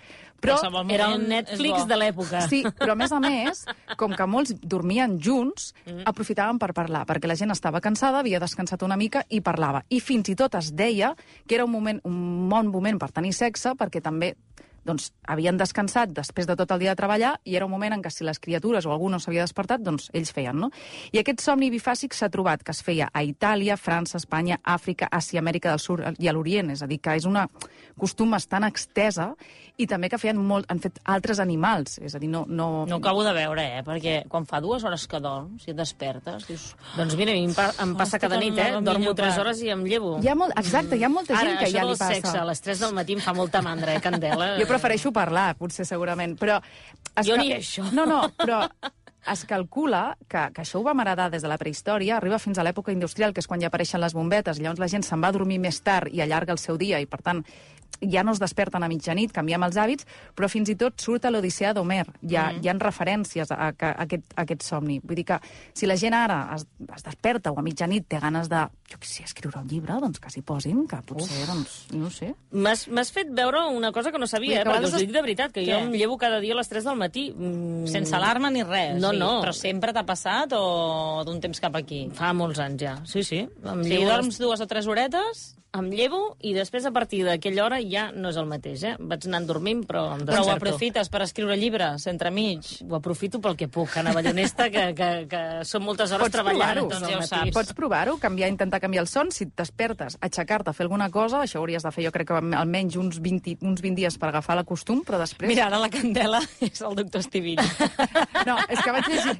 Però 0.44 0.58
Era 0.92 1.10
el 1.14 1.24
Netflix 1.30 1.88
de 1.88 1.98
l'època. 1.98 2.44
Sí, 2.52 2.64
però 2.78 2.94
a 2.94 3.00
més 3.00 3.14
a 3.16 3.20
més, 3.24 3.64
com 4.00 4.14
que 4.16 4.28
molts 4.28 4.54
dormien 4.60 5.16
junts, 5.24 5.72
aprofitaven 6.06 6.60
per 6.62 6.74
parlar, 6.76 7.06
perquè 7.10 7.32
la 7.32 7.38
gent 7.40 7.56
estava 7.56 7.82
cansada, 7.84 8.20
havia 8.20 8.42
descansat 8.44 8.84
una 8.84 9.00
mica 9.00 9.24
i 9.30 9.40
parlava. 9.42 9.86
I 9.90 10.02
fins 10.04 10.30
i 10.34 10.38
tot 10.40 10.56
es 10.60 10.74
deia 10.76 11.14
que 11.48 11.56
era 11.56 11.66
un, 11.66 11.72
moment, 11.72 12.02
un 12.04 12.50
bon 12.52 12.72
moment 12.74 13.00
per 13.00 13.14
tenir 13.16 13.34
sexe, 13.38 13.74
perquè 13.80 14.04
també 14.04 14.34
doncs, 14.86 15.12
havien 15.28 15.58
descansat 15.58 16.12
després 16.16 16.48
de 16.48 16.56
tot 16.60 16.72
el 16.76 16.84
dia 16.84 16.92
de 16.94 17.00
treballar 17.00 17.34
i 17.46 17.56
era 17.56 17.66
un 17.66 17.72
moment 17.72 17.96
en 17.96 18.04
què 18.04 18.12
si 18.12 18.26
les 18.28 18.40
criatures 18.40 18.86
o 18.86 18.92
algú 18.92 19.10
no 19.10 19.20
s'havia 19.20 19.46
despertat, 19.46 19.82
doncs 19.84 20.10
ells 20.14 20.34
feien, 20.36 20.60
no? 20.60 20.70
I 21.12 21.22
aquest 21.22 21.42
somni 21.42 21.72
bifàsic 21.74 22.14
s'ha 22.14 22.30
trobat 22.34 22.64
que 22.64 22.72
es 22.76 22.84
feia 22.84 23.10
a 23.14 23.24
Itàlia, 23.24 23.78
França, 23.78 24.18
Espanya, 24.18 24.60
Àfrica, 24.64 25.08
Àsia, 25.12 25.40
Amèrica 25.40 25.72
del 25.72 25.80
Sud 25.80 26.04
i 26.20 26.28
a 26.28 26.34
l'Orient, 26.36 26.74
és 26.76 26.84
a 26.84 26.88
dir, 26.88 27.00
que 27.04 27.16
és 27.16 27.26
una 27.30 27.48
costum 28.00 28.32
bastant 28.34 28.66
extesa 28.68 29.34
i 29.78 29.88
també 29.90 30.10
que 30.10 30.20
feien 30.22 30.38
molt, 30.38 30.68
han 30.70 30.80
fet 30.84 31.00
altres 31.10 31.40
animals, 31.42 31.98
és 32.04 32.14
a 32.14 32.20
dir, 32.22 32.30
no... 32.30 32.44
no... 32.48 32.86
No 32.90 33.00
acabo 33.00 33.24
de 33.26 33.34
veure, 33.34 33.64
eh? 33.80 33.82
Perquè 33.86 34.20
quan 34.30 34.46
fa 34.50 34.60
dues 34.62 34.84
hores 34.86 35.08
que 35.10 35.20
dorms 35.24 35.66
i 35.68 35.72
et 35.74 35.78
despertes, 35.78 36.46
dius... 36.50 36.68
Doncs 36.98 37.16
mira, 37.18 37.34
a 37.34 37.38
mi 37.40 37.48
em, 37.48 37.56
pa 37.58 37.72
em 37.82 37.96
passa 37.98 38.20
cada 38.22 38.38
nit, 38.42 38.58
eh? 38.60 38.70
Dormo 38.78 39.00
millor 39.00 39.18
3 39.18 39.30
part. 39.32 39.42
hores 39.42 39.64
i 39.66 39.72
em 39.74 39.82
llevo. 39.90 40.18
Hi 40.22 40.30
ha 40.30 40.36
molt, 40.38 40.54
exacte, 40.62 40.98
hi 41.00 41.06
ha 41.06 41.10
molta 41.10 41.34
gent 41.38 41.54
Ara, 41.56 41.60
que 41.62 41.70
això 41.70 41.80
ja 41.80 41.86
del 41.88 41.94
li 41.94 41.98
passa. 42.04 42.20
sexe 42.20 42.38
a 42.38 42.46
les 42.50 42.62
3 42.68 42.84
del 42.86 42.94
matí 43.00 43.18
em 43.18 43.24
fa 43.26 43.34
molta 43.38 43.64
mandra, 43.66 43.96
eh, 43.98 44.04
Candela? 44.04 44.52
Jo 44.62 44.70
prefereixo 44.74 45.14
parlar, 45.16 45.54
potser, 45.60 45.86
segurament, 45.88 46.36
però... 46.40 46.60
es 47.14 47.30
Jo 47.30 47.38
ni 47.38 47.54
això. 47.54 47.86
No, 47.94 48.08
no, 48.10 48.26
però 48.40 48.66
es 49.32 49.46
calcula 49.48 50.18
que, 50.28 50.50
que 50.52 50.64
això 50.66 50.82
ho 50.82 50.84
vam 50.84 51.00
heredar 51.00 51.30
des 51.32 51.44
de 51.46 51.52
la 51.52 51.58
prehistòria, 51.62 52.18
arriba 52.18 52.42
fins 52.42 52.60
a 52.60 52.66
l'època 52.66 52.92
industrial, 52.92 53.32
que 53.34 53.40
és 53.44 53.48
quan 53.48 53.62
ja 53.62 53.70
apareixen 53.72 54.02
les 54.04 54.16
bombetes, 54.18 54.60
llavors 54.60 54.82
la 54.82 54.90
gent 54.92 55.06
se'n 55.08 55.24
va 55.24 55.32
a 55.32 55.36
dormir 55.36 55.62
més 55.64 55.80
tard 55.86 56.12
i 56.12 56.24
allarga 56.24 56.52
el 56.56 56.60
seu 56.60 56.80
dia, 56.82 57.00
i 57.00 57.08
per 57.08 57.22
tant 57.24 57.44
ja 58.02 58.24
no 58.24 58.34
es 58.34 58.42
desperten 58.42 58.84
a 58.84 58.90
mitjanit, 58.92 59.34
canviem 59.36 59.64
els 59.68 59.78
hàbits, 59.78 60.08
però 60.36 60.50
fins 60.52 60.70
i 60.74 60.78
tot 60.80 61.00
surt 61.02 61.26
a 61.26 61.32
l'Odissea 61.34 61.74
d'Homer. 61.74 62.06
Hi, 62.24 62.36
ha, 62.36 62.46
hi 62.58 62.70
ha 62.70 62.76
referències 62.80 63.52
a, 63.52 63.58
a, 63.70 63.72
a, 63.74 63.94
aquest, 64.06 64.34
a 64.36 64.46
aquest 64.46 64.66
somni. 64.66 65.00
Vull 65.04 65.20
dir 65.20 65.28
que 65.32 65.40
si 65.74 65.90
la 65.90 65.98
gent 66.00 66.16
ara 66.18 66.40
es, 66.56 66.66
es 66.96 67.06
desperta 67.06 67.54
o 67.54 67.60
a 67.60 67.66
mitjanit 67.66 68.08
té 68.10 68.20
ganes 68.24 68.50
de, 68.52 68.66
jo 68.92 69.00
què 69.00 69.10
sé, 69.10 69.26
escriure 69.28 69.62
un 69.62 69.70
llibre, 69.72 69.98
doncs 70.04 70.22
que 70.22 70.32
s'hi 70.34 70.44
posin, 70.46 70.84
que 70.90 71.00
potser, 71.08 71.46
doncs, 71.50 71.78
no 71.96 72.12
sé. 72.14 72.34
M'has 72.52 73.14
fet 73.14 73.32
veure 73.34 73.66
una 73.74 73.92
cosa 73.96 74.12
que 74.12 74.22
no 74.22 74.28
sabia, 74.30 74.62
Vull 74.62 74.62
eh? 74.62 74.68
perquè 74.70 74.90
us 74.90 74.98
ho 74.98 75.02
dic 75.04 75.14
de 75.16 75.24
veritat, 75.26 75.56
que 75.56 75.64
Què? 75.64 75.72
jo 75.72 75.80
em 75.86 75.96
llevo 75.96 76.18
cada 76.22 76.40
dia 76.44 76.56
a 76.56 76.60
les 76.60 76.70
3 76.72 76.90
del 76.90 77.00
matí. 77.00 77.30
Mm, 77.34 77.88
Sense 77.92 78.16
alarma 78.16 78.52
ni 78.54 78.64
res. 78.68 79.00
No, 79.02 79.12
sí. 79.12 79.22
no. 79.22 79.34
Però 79.46 79.56
sempre 79.56 79.96
t'ha 79.96 80.06
passat 80.08 80.54
o 80.58 81.24
d'un 81.28 81.42
temps 81.44 81.64
cap 81.64 81.76
aquí? 81.80 82.06
Fa 82.18 82.34
molts 82.38 82.62
anys 82.64 82.84
ja, 82.84 82.96
sí, 83.10 83.24
sí. 83.26 83.44
Em 83.44 83.84
Si 83.84 83.96
llevo, 83.96 84.10
dorms 84.12 84.40
dues 84.42 84.62
o 84.64 84.68
tres 84.70 84.88
horetes, 84.90 85.54
em 85.74 85.90
llevo 85.90 86.36
i 86.46 86.54
després 86.54 86.86
a 86.86 86.92
partir 86.94 87.24
d'aquella 87.26 87.64
hora 87.66 87.80
ja 87.90 88.08
no 88.16 88.30
és 88.32 88.38
el 88.40 88.48
mateix, 88.50 88.84
eh? 88.88 88.94
Vaig 89.00 89.28
anant 89.30 89.46
dormint, 89.50 89.84
però 89.88 90.04
em 90.18 90.24
però 90.28 90.44
ho 90.46 90.52
aprofites 90.54 91.10
per 91.14 91.22
escriure 91.26 91.58
llibres 91.60 92.08
entremig. 92.12 92.68
Ho 92.90 92.96
aprofito 92.98 93.40
pel 93.44 93.56
que 93.60 93.68
puc, 93.72 93.98
Anna 94.02 94.14
Vallonesta, 94.16 94.70
que, 94.74 94.86
que, 94.98 95.10
que 95.32 95.42
són 95.68 95.84
moltes 95.86 96.12
hores 96.12 96.26
Pots 96.28 96.36
treballant. 96.38 96.82
doncs 96.90 97.10
ja 97.10 97.20
ho 97.20 97.26
saps. 97.28 97.54
Pots 97.56 97.74
provar-ho, 97.78 98.18
canviar, 98.22 98.50
intentar 98.54 98.80
canviar 98.84 99.04
el 99.06 99.10
son. 99.12 99.32
Si 99.32 99.46
et 99.48 99.54
despertes, 99.58 100.18
aixecar-te, 100.22 100.74
fer 100.74 100.86
alguna 100.88 101.10
cosa, 101.14 101.42
això 101.44 101.60
ho 101.60 101.64
hauries 101.64 101.84
de 101.84 101.92
fer, 101.96 102.06
jo 102.08 102.12
crec 102.16 102.28
que 102.32 102.40
almenys 102.58 102.96
uns 103.00 103.20
20, 103.24 103.58
uns 103.62 103.82
20 103.84 103.96
dies 104.02 104.18
per 104.22 104.30
agafar 104.32 104.58
la 104.60 104.64
costum, 104.68 105.04
però 105.08 105.20
després... 105.22 105.48
Mira, 105.50 105.68
ara 105.68 105.80
la 105.82 105.90
candela 105.94 106.42
és 106.68 106.82
el 106.82 106.96
doctor 107.00 107.24
Estivill. 107.24 107.62
No, 108.44 108.58
és 108.68 108.80
que 108.84 108.92
vaig 108.92 109.06
llegir... 109.08 109.38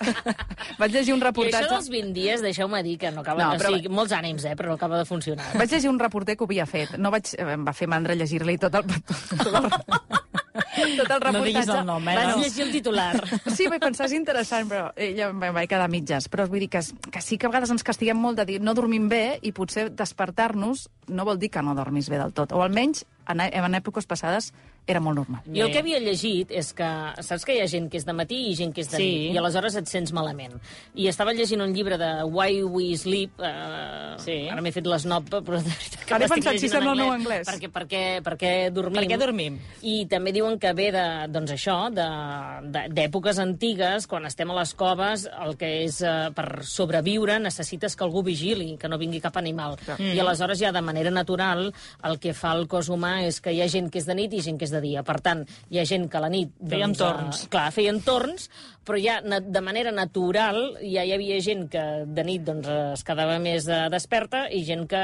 vaig 0.80 0.92
llegir 0.94 1.12
un 1.14 1.20
I 1.20 1.22
això 1.22 1.26
reportatge... 1.28 1.68
dels 1.74 1.88
20 1.92 2.12
dies, 2.16 2.42
deixeu-me 2.44 2.82
dir 2.86 2.96
que 3.00 3.10
no 3.12 3.20
acaba... 3.24 3.42
No, 3.42 3.50
No, 3.52 3.58
però- 3.60 3.72
o 3.74 3.76
sigui, 3.76 3.90
molts 3.92 4.14
ànims, 4.16 4.44
eh, 4.48 4.54
però 4.56 4.70
no 4.72 4.76
acaba 4.78 4.98
de 5.00 5.04
funcionar. 5.08 5.50
Vaig 5.58 5.72
llegir 5.74 5.90
un 5.90 5.98
reporter 6.00 6.36
que 6.38 6.44
ho 6.44 6.48
havia 6.48 6.66
fet. 6.70 6.96
No 6.98 7.10
vaig... 7.12 7.28
Em 7.40 7.64
va 7.70 7.76
fer 7.76 7.88
mandra 7.90 8.18
llegir-li 8.18 8.58
tot 8.60 8.76
el... 8.80 8.90
Tot 10.50 10.86
el, 10.86 10.96
tot 10.98 11.10
el 11.12 11.20
reportatge. 11.20 11.32
No 11.36 11.44
diguis 11.44 11.68
el 11.70 11.86
nom, 11.86 12.08
eh, 12.08 12.14
Vaig 12.16 12.28
no. 12.30 12.42
llegir 12.42 12.64
el 12.64 12.72
titular. 12.74 13.12
Sí, 13.56 13.66
vaig 13.70 13.82
pensar, 13.82 14.06
és 14.08 14.14
interessant, 14.16 14.68
però 14.70 14.88
ella 14.98 15.28
em 15.30 15.42
vaig 15.54 15.68
quedar 15.70 15.86
a 15.86 15.92
mitges. 15.92 16.26
Però 16.32 16.46
vull 16.50 16.64
dir 16.64 16.70
que, 16.72 16.82
que 17.12 17.22
sí 17.22 17.38
que 17.38 17.46
a 17.46 17.52
vegades 17.52 17.72
ens 17.74 17.84
castiguem 17.86 18.18
molt 18.18 18.40
de 18.40 18.46
dir 18.48 18.58
no 18.64 18.74
dormim 18.76 19.08
bé 19.10 19.38
i 19.46 19.52
potser 19.56 19.88
despertar-nos 19.94 20.88
no 21.10 21.26
vol 21.28 21.38
dir 21.42 21.50
que 21.54 21.62
no 21.62 21.74
dormis 21.78 22.10
bé 22.10 22.18
del 22.20 22.34
tot. 22.36 22.54
O 22.56 22.62
almenys 22.64 23.04
en, 23.32 23.40
en 23.40 23.74
èpoques 23.78 24.06
passades 24.06 24.52
era 24.86 24.98
molt 25.00 25.16
normal. 25.20 25.42
Jo 25.46 25.66
el 25.66 25.72
que 25.72 25.78
havia 25.84 25.98
llegit 26.00 26.50
és 26.50 26.72
que, 26.74 26.88
saps 27.22 27.44
que 27.44 27.54
hi 27.54 27.60
ha 27.62 27.68
gent 27.70 27.88
que 27.92 27.98
és 28.00 28.06
de 28.08 28.14
matí 28.16 28.38
i 28.50 28.54
gent 28.58 28.72
que 28.74 28.80
és 28.82 28.88
de 28.90 28.96
Sí. 28.96 29.04
nit, 29.28 29.34
i 29.34 29.38
aleshores 29.38 29.76
et 29.76 29.86
sents 29.86 30.12
malament. 30.12 30.54
I 30.94 31.06
estava 31.08 31.32
llegint 31.36 31.60
un 31.62 31.74
llibre 31.74 31.98
de 32.00 32.24
Why 32.24 32.62
We 32.64 32.96
Sleep, 32.96 33.38
eh, 33.38 34.16
Sí. 34.24 34.48
ara 34.48 34.60
m'he 34.62 34.72
fet 34.72 34.86
l'esnob, 34.86 35.28
però 35.30 35.60
de 35.60 35.68
veritat 35.68 36.04
que 36.06 36.14
Ara 36.14 36.24
he 36.24 36.28
pensat 36.28 36.58
si 36.58 36.68
sembla 36.68 36.92
el 36.92 36.98
meu 36.98 37.12
anglès. 37.12 37.46
Perquè, 37.46 37.70
perquè, 37.70 38.02
perquè 38.22 38.70
dormim. 38.72 38.98
Per 38.98 39.06
què 39.08 39.18
dormim? 39.20 39.58
I 39.82 40.06
també 40.10 40.32
diuen 40.32 40.58
que 40.58 40.72
ve 40.72 40.90
de, 40.92 41.06
doncs 41.28 41.52
això, 41.52 41.90
de- 41.92 42.68
de- 42.70 42.88
d'èpoques 42.94 43.38
antigues, 43.38 44.06
quan 44.06 44.26
estem 44.26 44.50
a 44.50 44.54
les 44.58 44.74
coves, 44.74 45.28
el 45.44 45.56
que 45.56 45.84
és 45.84 46.00
eh, 46.02 46.30
per 46.34 46.64
sobreviure 46.64 47.38
necessites 47.38 47.94
que 47.96 48.04
algú 48.04 48.22
vigili, 48.24 48.76
que 48.76 48.88
no 48.88 48.98
vingui 48.98 49.20
cap 49.20 49.36
animal. 49.36 49.76
I 49.98 50.18
aleshores 50.18 50.58
ja 50.58 50.72
de 50.72 50.80
manera 50.82 51.10
natural 51.10 51.72
el 52.02 52.18
que 52.18 52.34
fa 52.34 52.52
el 52.56 52.66
cos 52.66 52.88
humà 52.90 53.19
és 53.28 53.40
que 53.44 53.54
hi 53.54 53.62
ha 53.62 53.68
gent 53.70 53.90
que 53.92 54.00
és 54.00 54.08
de 54.08 54.16
nit 54.18 54.34
i 54.34 54.42
gent 54.44 54.58
que 54.60 54.68
és 54.68 54.74
de 54.74 54.80
dia. 54.84 55.04
Per 55.06 55.18
tant, 55.24 55.44
hi 55.70 55.80
ha 55.80 55.86
gent 55.88 56.08
que 56.10 56.20
a 56.20 56.24
la 56.24 56.30
nit... 56.32 56.52
Feien 56.60 56.94
doncs, 56.94 57.02
torns. 57.02 57.44
Eh, 57.44 57.50
clar, 57.52 57.66
feien 57.74 58.00
torns, 58.06 58.48
però 58.86 58.98
ja 59.00 59.18
de 59.22 59.62
manera 59.62 59.92
natural 59.94 60.76
ja 60.82 61.04
hi 61.04 61.12
havia 61.14 61.38
gent 61.44 61.66
que 61.72 61.82
de 62.06 62.24
nit 62.26 62.44
doncs, 62.46 62.68
es 62.96 63.04
quedava 63.06 63.38
més 63.42 63.68
eh, 63.68 63.82
desperta 63.92 64.46
i 64.50 64.62
gent 64.66 64.86
que 64.90 65.02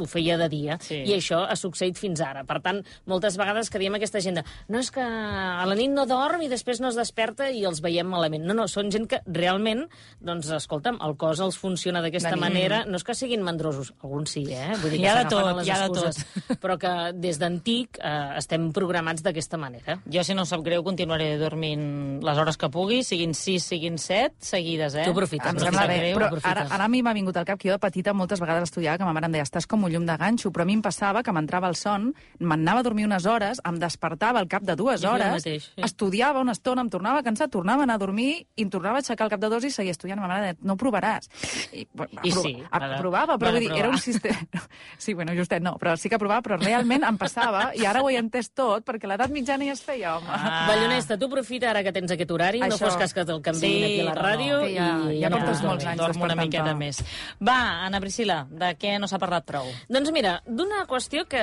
ho 0.00 0.06
feia 0.10 0.36
de 0.40 0.48
dia. 0.52 0.78
Sí. 0.82 1.02
I 1.06 1.16
això 1.16 1.42
ha 1.46 1.56
succeït 1.58 1.98
fins 2.00 2.22
ara. 2.24 2.44
Per 2.48 2.58
tant, 2.64 2.82
moltes 3.08 3.38
vegades 3.40 3.70
que 3.70 3.80
diem 3.82 3.94
a 3.94 4.00
aquesta 4.00 4.22
gent 4.24 4.40
de, 4.40 4.44
no 4.72 4.82
és 4.82 4.90
que 4.94 5.02
a 5.02 5.64
la 5.68 5.76
nit 5.78 5.92
no 5.92 6.06
dorm 6.10 6.42
i 6.44 6.50
després 6.50 6.82
no 6.82 6.90
es 6.90 6.98
desperta 6.98 7.48
i 7.50 7.64
els 7.68 7.82
veiem 7.84 8.10
malament. 8.10 8.44
No, 8.48 8.56
no, 8.58 8.66
són 8.70 8.90
gent 8.94 9.08
que 9.10 9.22
realment, 9.26 9.86
doncs, 10.20 10.50
escolta'm, 10.58 11.00
el 11.06 11.16
cos 11.20 11.40
els 11.44 11.58
funciona 11.60 12.02
d'aquesta 12.04 12.34
De 12.34 12.40
manera. 12.40 12.82
No 12.88 12.98
és 13.00 13.06
que 13.06 13.16
siguin 13.16 13.44
mandrosos, 13.44 13.92
alguns 14.02 14.34
sí, 14.36 14.44
eh? 14.50 14.72
Vull 14.82 14.96
dir 14.96 15.02
Hi 15.02 15.06
que 15.06 15.12
ha 15.12 15.16
de 15.20 15.24
tot, 15.30 15.62
hi 15.62 15.72
ha 15.72 15.78
de 15.82 15.88
excuses. 15.88 16.58
Però 16.62 16.78
que 16.80 16.92
des 17.16 17.38
de 17.40 17.48
antic 17.48 18.00
eh, 18.00 18.12
estem 18.40 18.70
programats 18.74 19.24
d'aquesta 19.24 19.60
manera. 19.60 19.98
Jo, 20.10 20.24
si 20.26 20.36
no 20.36 20.46
sap 20.48 20.64
greu, 20.66 20.84
continuaré 20.86 21.34
dormint 21.40 22.20
les 22.24 22.38
hores 22.38 22.58
que 22.58 22.70
pugui, 22.72 23.02
siguin 23.12 23.34
6, 23.36 23.62
siguin 23.68 23.98
7, 24.00 24.34
seguides, 24.40 24.94
eh? 24.96 25.04
Tu 25.04 25.12
aprofites, 25.12 25.50
Em 25.52 25.58
no 25.58 25.64
sembla 25.66 25.84
bé, 25.90 25.98
greu, 26.00 26.16
però 26.18 26.40
ara, 26.48 26.64
ara 26.72 26.84
a 26.86 26.88
mi 26.88 27.02
m'ha 27.04 27.12
vingut 27.16 27.36
al 27.36 27.44
cap 27.48 27.58
que 27.60 27.68
jo 27.68 27.74
de 27.76 27.82
petita 27.82 28.14
moltes 28.16 28.40
vegades 28.40 28.70
estudiava 28.70 28.96
que 28.98 29.04
ma 29.04 29.12
mare 29.12 29.28
em 29.28 29.34
deia 29.36 29.44
estàs 29.46 29.66
com 29.68 29.84
un 29.84 29.92
llum 29.92 30.06
de 30.08 30.16
ganxo, 30.16 30.50
però 30.50 30.64
a 30.64 30.68
mi 30.68 30.76
em 30.78 30.82
passava 30.82 31.22
que 31.22 31.32
m'entrava 31.36 31.68
el 31.68 31.76
son, 31.76 32.10
m'anava 32.40 32.80
a 32.80 32.86
dormir 32.86 33.04
unes 33.08 33.26
hores, 33.28 33.60
em 33.68 33.78
despertava 33.82 34.40
al 34.40 34.48
cap 34.48 34.62
de 34.64 34.76
dues 34.78 35.04
hores, 35.04 35.34
mateix, 35.36 35.68
sí. 35.74 35.82
estudiava 35.84 36.40
una 36.40 36.52
estona, 36.56 36.82
em 36.82 36.90
tornava 36.90 37.22
cansat, 37.22 37.50
tornava 37.52 37.82
a 37.84 37.88
anar 37.88 37.98
a 38.00 38.02
dormir 38.02 38.30
i 38.56 38.62
em 38.64 38.70
tornava 38.72 38.96
a 39.00 39.04
aixecar 39.04 39.26
al 39.26 39.30
cap 39.34 39.40
de 39.42 39.50
dos 39.52 39.64
i 39.64 39.70
seguia 39.74 39.92
estudiant. 39.92 40.20
Ma 40.22 40.28
mare 40.30 40.52
deia, 40.52 40.56
no 40.62 40.76
provaràs. 40.80 41.28
I, 41.72 41.84
I 42.22 42.32
sí, 42.32 42.54
a- 42.70 42.78
va 42.78 42.88
de- 42.94 43.00
provava, 43.02 43.36
però 43.38 43.52
vull 43.52 43.60
dir, 43.66 43.72
era 43.76 43.90
un 43.92 43.98
sistema... 43.98 44.38
Sí, 45.02 45.14
bueno, 45.14 45.32
justet 45.34 45.60
no, 45.64 45.74
però 45.80 45.96
sí 45.98 46.08
que 46.08 46.18
provava, 46.20 46.42
però 46.44 46.56
realment 46.60 47.02
em 47.04 47.16
passava, 47.18 47.72
i 47.74 47.84
ara 47.88 48.02
ho 48.04 48.08
he 48.10 48.16
entès 48.20 48.52
tot, 48.54 48.84
perquè 48.86 49.08
l'edat 49.10 49.32
mitjana 49.34 49.66
ja 49.66 49.72
es 49.74 49.82
feia, 49.82 50.12
home. 50.16 50.28
Ah. 50.30 50.66
Ballonesta, 50.68 51.16
tu 51.18 51.26
aprofita 51.26 51.70
ara 51.72 51.82
que 51.82 51.90
tens 51.92 52.12
aquest 52.14 52.30
horari, 52.30 52.60
no 52.62 52.68
Això. 52.76 52.86
fos 52.86 52.96
cas 53.02 53.14
que 53.16 53.24
te'l 53.28 53.42
canviïn 53.44 53.60
Sí, 53.76 53.84
aquí 53.84 54.00
a 54.00 54.04
la 54.08 54.14
no, 54.14 54.22
no, 54.22 54.28
ràdio. 54.28 54.60
que 54.62 54.72
ja- 54.74 55.12
i 55.12 55.20
ja 55.20 55.30
no 55.32 55.38
portes 55.42 55.62
molts 55.66 55.86
anys 55.90 56.00
Dormo 56.00 56.24
una 56.30 56.36
miqueta 56.38 56.74
més. 56.78 57.02
Va, 57.42 57.58
Anna 57.86 58.00
Priscila, 58.00 58.46
de 58.50 58.72
què 58.78 58.94
no 59.02 59.08
s'ha 59.10 59.18
parlat 59.18 59.44
prou? 59.44 59.66
Doncs 59.88 60.12
mira, 60.14 60.36
d'una 60.46 60.84
qüestió 60.86 61.26
que 61.28 61.42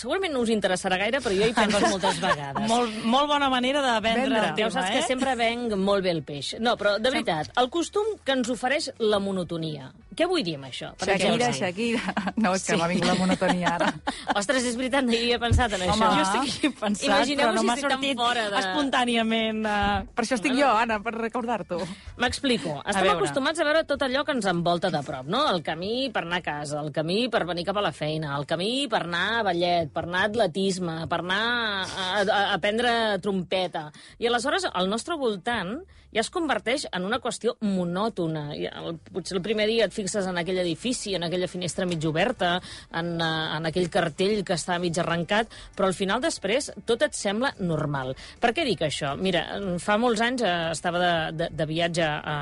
segurament 0.00 0.32
no 0.34 0.40
us 0.40 0.50
interessarà 0.50 0.98
gaire, 0.98 1.20
però 1.20 1.34
jo 1.36 1.46
hi 1.48 1.52
penso 1.54 1.80
moltes 1.88 2.20
vegades. 2.20 2.68
Molt, 2.74 3.04
molt 3.04 3.28
bona 3.28 3.48
manera 3.52 3.82
de 3.82 3.94
vendre, 4.00 4.22
Vendre. 4.24 4.38
el 4.38 4.44
Ja 4.46 4.54
tema, 4.54 4.68
ho 4.68 4.70
saps 4.72 4.90
eh? 4.90 4.94
que 4.98 5.02
sempre 5.06 5.34
venc 5.36 5.74
molt 5.76 6.02
bé 6.04 6.10
el 6.10 6.22
peix. 6.24 6.54
No, 6.60 6.76
però 6.80 6.96
de 6.98 7.10
veritat, 7.10 7.50
el 7.60 7.68
costum 7.70 8.16
que 8.24 8.32
ens 8.32 8.48
ofereix 8.50 8.90
la 8.98 9.18
monotonia. 9.18 9.92
Què 10.14 10.26
vull 10.30 10.42
dir 10.46 10.54
amb 10.58 10.66
això? 10.68 10.92
Per 11.00 11.06
Shakira? 11.08 11.48
Shakira... 11.52 12.14
No, 12.36 12.52
és 12.54 12.64
que 12.66 12.72
Sí. 12.74 12.78
m'ha 12.80 12.88
vingut 12.90 13.08
la 13.08 13.14
monotonia 13.18 13.74
ara. 13.74 13.88
Ostres, 14.40 14.64
és 14.70 14.76
veritat, 14.78 15.04
no 15.06 15.12
hi 15.12 15.20
havia 15.22 15.38
pensat 15.42 15.72
en 15.76 15.84
això. 15.86 15.94
Home, 15.94 16.10
Jo 16.14 16.22
estic 16.24 16.42
aquí 16.42 16.70
pensant, 16.80 17.08
Imagineu 17.10 17.46
però 17.48 17.54
no 17.54 17.60
si 17.62 17.66
m'ha 17.68 17.76
tan 17.80 17.90
sortit 17.96 18.16
fora 18.22 18.44
de- 18.50 18.62
espontàniament. 18.62 19.60
Uh... 19.66 20.06
Per 20.14 20.24
això 20.26 20.38
estic 20.38 20.54
jo, 20.58 20.68
Anna, 20.70 21.00
per 21.04 21.14
recordar-t'ho. 21.16 21.80
M'explico. 22.22 22.76
Estem 22.84 23.08
veure. 23.08 23.16
acostumats 23.18 23.60
a 23.60 23.66
veure 23.66 23.84
tot 23.88 24.02
allò 24.06 24.24
que 24.24 24.32
ens 24.36 24.46
envolta 24.50 24.90
de 24.94 25.02
prop, 25.06 25.26
no? 25.26 25.44
El 25.50 25.62
camí 25.66 26.10
per 26.14 26.22
anar 26.24 26.38
a 26.42 26.46
casa, 26.46 26.80
el 26.84 26.92
camí 26.94 27.28
per 27.32 27.44
venir 27.48 27.64
cap 27.66 27.76
a 27.80 27.84
la 27.84 27.92
feina, 27.92 28.36
el 28.38 28.46
camí 28.46 28.86
per 28.90 29.02
anar 29.06 29.24
a 29.40 29.42
ballet, 29.50 29.90
per 29.94 30.04
anar 30.06 30.24
a 30.24 30.30
atletisme, 30.30 30.96
per 31.10 31.20
anar 31.24 31.42
a, 31.44 31.84
a, 31.84 32.22
a 32.22 32.40
aprendre 32.54 32.94
trompeta. 33.24 33.88
I 34.18 34.28
aleshores 34.30 34.68
el 34.70 34.88
nostre 34.90 35.16
voltant 35.20 35.78
ja 36.14 36.22
es 36.22 36.30
converteix 36.32 36.86
en 36.92 37.04
una 37.08 37.20
qüestió 37.22 37.56
monòtona. 37.64 38.46
El, 38.54 38.98
potser 39.10 39.38
el 39.38 39.44
primer 39.44 39.66
dia 39.70 39.88
et 39.88 39.94
fixes 39.94 40.28
en 40.30 40.38
aquell 40.40 40.60
edifici, 40.62 41.14
en 41.18 41.26
aquella 41.26 41.50
finestra 41.50 41.88
mig 41.90 42.04
oberta, 42.08 42.54
en, 42.94 43.14
uh, 43.18 43.56
en 43.58 43.68
aquell 43.70 43.90
cartell 43.92 44.44
que 44.46 44.56
està 44.56 44.78
mig 44.82 44.98
arrencat, 45.02 45.52
però 45.76 45.90
al 45.90 45.98
final 45.98 46.22
després 46.24 46.70
tot 46.86 47.02
et 47.04 47.18
sembla 47.18 47.54
normal. 47.60 48.14
Per 48.40 48.54
què 48.54 48.66
dic 48.66 48.86
això? 48.86 49.14
Mira, 49.18 49.44
fa 49.82 49.98
molts 50.00 50.22
anys 50.24 50.44
eh, 50.44 50.54
estava 50.72 51.00
de, 51.00 51.14
de, 51.38 51.48
de 51.54 51.66
viatge 51.68 52.04
a, 52.06 52.36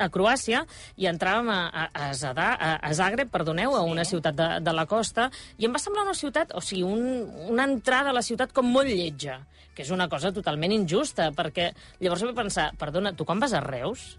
a 0.00 0.08
Croàcia 0.12 0.64
i 0.96 1.08
entràvem 1.10 1.50
a, 1.52 1.60
a, 1.68 1.84
a, 2.08 2.30
a, 2.32 2.72
a 2.88 2.92
Zagreb, 2.96 3.30
perdoneu, 3.32 3.76
a 3.76 3.84
una 3.86 4.06
ciutat 4.08 4.38
de, 4.38 4.48
de 4.64 4.74
la 4.76 4.86
costa, 4.90 5.28
i 5.58 5.68
em 5.68 5.76
va 5.76 5.82
semblar 5.82 6.06
una 6.08 6.16
ciutat, 6.18 6.56
o 6.56 6.64
sigui, 6.64 6.82
un, 6.88 7.28
una 7.52 7.68
entrada 7.68 8.10
a 8.10 8.16
la 8.16 8.24
ciutat 8.26 8.54
com 8.56 8.66
molt 8.72 8.90
lletja, 8.90 9.40
que 9.74 9.84
és 9.84 9.92
una 9.94 10.08
cosa 10.12 10.32
totalment 10.34 10.74
injusta, 10.74 11.30
perquè 11.36 11.70
llavors 12.00 12.26
vaig 12.26 12.42
pensar, 12.42 12.70
perdona, 12.80 13.14
tu 13.16 13.28
quan 13.28 13.40
vas 13.42 13.54
a 13.54 13.62
Reus, 13.64 14.10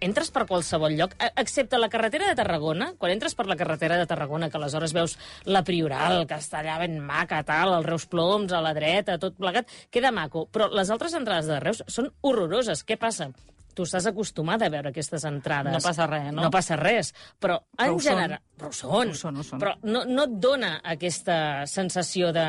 entres 0.00 0.30
per 0.32 0.46
qualsevol 0.48 0.96
lloc, 0.96 1.14
e- 1.20 1.30
excepte 1.40 1.78
la 1.78 1.90
carretera 1.92 2.28
de 2.28 2.34
Tarragona, 2.34 2.94
quan 2.98 3.12
entres 3.12 3.36
per 3.36 3.46
la 3.46 3.56
carretera 3.56 3.98
de 4.00 4.06
Tarragona, 4.08 4.48
que 4.50 4.56
aleshores 4.56 4.94
veus 4.96 5.18
la 5.44 5.62
Prioral, 5.62 6.24
que 6.26 6.40
està 6.40 6.60
allà 6.60 6.78
ben 6.80 6.98
maca, 7.04 7.42
tal, 7.44 7.74
el 7.76 7.84
Reus 7.84 8.06
Ploms, 8.08 8.52
a 8.52 8.62
la 8.64 8.74
dreta, 8.74 9.18
tot 9.20 9.36
plegat, 9.36 9.68
queda 9.92 10.10
maco. 10.10 10.46
Però 10.50 10.70
les 10.72 10.90
altres 10.90 11.14
entrades 11.14 11.46
de 11.46 11.60
Reus 11.60 11.84
són 11.86 12.10
horroroses. 12.22 12.82
Què 12.84 12.96
passa? 13.00 13.30
Tu 13.74 13.84
estàs 13.86 14.06
acostumada 14.10 14.66
a 14.66 14.72
veure 14.72 14.90
aquestes 14.90 15.24
entrades. 15.28 15.72
No 15.72 15.80
passa 15.84 16.06
res, 16.10 16.28
no? 16.32 16.42
No 16.42 16.50
passa 16.50 16.76
res. 16.80 17.12
Però, 17.38 17.60
Però 17.76 17.86
en 17.86 17.94
ho 17.94 17.98
són. 18.00 18.06
general... 18.08 18.40
Però 18.58 18.70
ho 18.72 18.76
són. 18.76 19.12
Ho 19.14 19.18
són, 19.18 19.36
ho 19.40 19.44
són. 19.46 19.60
Però 19.62 19.74
no, 19.86 20.04
no 20.08 20.24
et 20.26 20.38
dona 20.42 20.72
aquesta 20.94 21.36
sensació 21.70 22.32
de... 22.36 22.46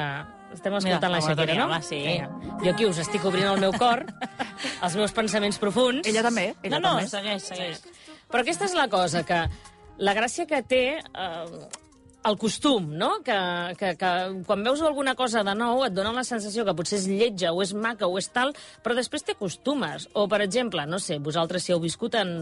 Estem 0.51 0.73
escoltant 0.75 1.05
Mira, 1.05 1.11
la 1.13 1.21
Shakira, 1.23 1.53
no? 1.55 1.67
monotonia, 1.69 1.81
sí. 1.87 1.99
Vinga. 2.03 2.55
Jo 2.65 2.71
aquí 2.73 2.87
us 2.89 2.97
estic 2.99 3.23
obrint 3.29 3.47
el 3.47 3.61
meu 3.63 3.71
cor, 3.79 4.01
els 4.83 4.97
meus 4.99 5.13
pensaments 5.15 5.61
profuns. 5.61 6.03
Ella 6.11 6.25
també, 6.25 6.49
ella 6.59 6.79
no, 6.79 6.81
no, 6.89 6.95
també. 6.97 7.07
segueix, 7.13 7.45
segueix. 7.53 7.85
Però 8.27 8.43
aquesta 8.43 8.67
és 8.67 8.75
la 8.75 8.89
cosa, 8.91 9.23
que 9.23 9.45
la 10.03 10.15
gràcia 10.17 10.43
que 10.49 10.59
té 10.67 10.83
eh, 10.99 11.61
el 12.23 12.37
costum, 12.37 12.91
no? 12.97 13.11
Que, 13.25 13.37
que, 13.79 13.93
que 13.97 14.11
quan 14.45 14.63
veus 14.63 14.81
alguna 14.85 15.15
cosa 15.17 15.43
de 15.45 15.55
nou 15.57 15.85
et 15.85 15.93
dona 15.95 16.13
la 16.15 16.25
sensació 16.27 16.65
que 16.67 16.75
potser 16.77 16.99
és 16.99 17.07
lletja 17.09 17.53
o 17.53 17.61
és 17.63 17.73
maca 17.73 18.09
o 18.09 18.19
és 18.21 18.29
tal, 18.33 18.53
però 18.83 18.97
després 18.97 19.25
t'hi 19.25 19.35
acostumes. 19.35 20.09
O, 20.13 20.27
per 20.31 20.41
exemple, 20.45 20.85
no 20.89 21.01
sé, 21.01 21.19
vosaltres 21.19 21.65
si 21.65 21.73
heu 21.73 21.81
viscut 21.81 22.19
en... 22.21 22.35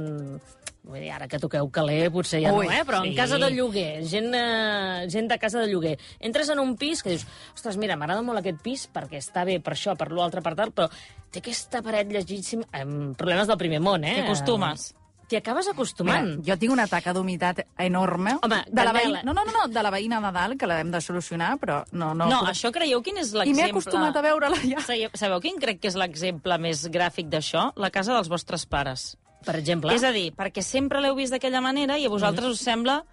Vull 0.90 1.04
dir, 1.04 1.10
ara 1.14 1.28
que 1.30 1.38
toqueu 1.38 1.68
caler, 1.76 2.08
potser 2.10 2.40
ja 2.42 2.54
Ui, 2.56 2.66
no, 2.66 2.74
eh? 2.74 2.82
Però 2.88 3.02
sí. 3.04 3.12
en 3.12 3.18
casa 3.18 3.38
de 3.38 3.50
lloguer, 3.54 4.00
gent, 4.10 4.32
eh, 4.34 5.06
gent 5.12 5.28
de 5.30 5.38
casa 5.38 5.62
de 5.62 5.68
lloguer. 5.70 5.98
Entres 6.26 6.50
en 6.50 6.62
un 6.64 6.74
pis 6.80 7.04
que 7.06 7.14
dius, 7.14 7.28
ostres, 7.54 7.78
mira, 7.78 7.98
m'agrada 8.00 8.24
molt 8.26 8.42
aquest 8.42 8.64
pis 8.64 8.88
perquè 8.90 9.20
està 9.22 9.44
bé 9.46 9.60
per 9.62 9.76
això, 9.76 9.94
per 10.00 10.10
l'altre, 10.10 10.42
per 10.42 10.56
tal, 10.58 10.72
però 10.74 10.88
té 11.30 11.44
aquesta 11.44 11.84
paret 11.86 12.10
llegíssima... 12.16 12.66
Amb 12.80 13.14
problemes 13.20 13.52
del 13.52 13.60
primer 13.62 13.84
món, 13.86 14.08
eh? 14.08 14.16
T'hi 14.18 14.26
acostumes. 14.26 14.90
T'hi 15.30 15.38
acabes 15.38 15.68
acostumant. 15.70 16.26
Mira, 16.40 16.44
jo 16.48 16.56
tinc 16.58 16.72
una 16.74 16.88
taca 16.90 17.14
d'humitat 17.14 17.60
enorme. 17.86 18.32
Home, 18.42 18.64
de 18.66 18.86
la 18.88 18.94
veïna, 18.96 19.22
no, 19.28 19.36
no, 19.38 19.44
no, 19.46 19.52
no, 19.54 19.68
de 19.70 19.84
la 19.86 19.92
veïna 19.94 20.18
de 20.24 20.32
dalt, 20.34 20.58
que 20.58 20.66
l'hem 20.72 20.90
de 20.90 21.02
solucionar, 21.06 21.52
però 21.62 21.84
no... 21.92 22.16
No, 22.18 22.26
No, 22.32 22.40
això 22.50 22.72
creieu 22.74 23.04
quin 23.06 23.22
és 23.22 23.30
I 23.30 23.38
m'he 23.38 23.46
l'exemple... 23.46 23.70
acostumat 23.76 24.18
a 24.18 24.24
veure-la 24.26 24.58
ja. 24.66 24.82
Sabeu, 24.88 25.14
sabeu 25.14 25.44
quin 25.46 25.62
crec 25.62 25.80
que 25.84 25.92
és 25.92 25.98
l'exemple 26.02 26.58
més 26.66 26.82
gràfic 26.90 27.30
d'això? 27.30 27.68
La 27.78 27.92
casa 27.94 28.18
dels 28.18 28.28
vostres 28.34 28.66
pares. 28.66 29.12
Per 29.46 29.54
exemple. 29.56 29.94
És 29.94 30.04
a 30.04 30.10
dir, 30.12 30.32
perquè 30.36 30.66
sempre 30.66 31.00
l'heu 31.00 31.14
vist 31.16 31.32
d'aquella 31.32 31.62
manera 31.62 31.96
i 32.02 32.10
a 32.10 32.12
vosaltres 32.12 32.50
us 32.58 32.66
sembla 32.66 33.04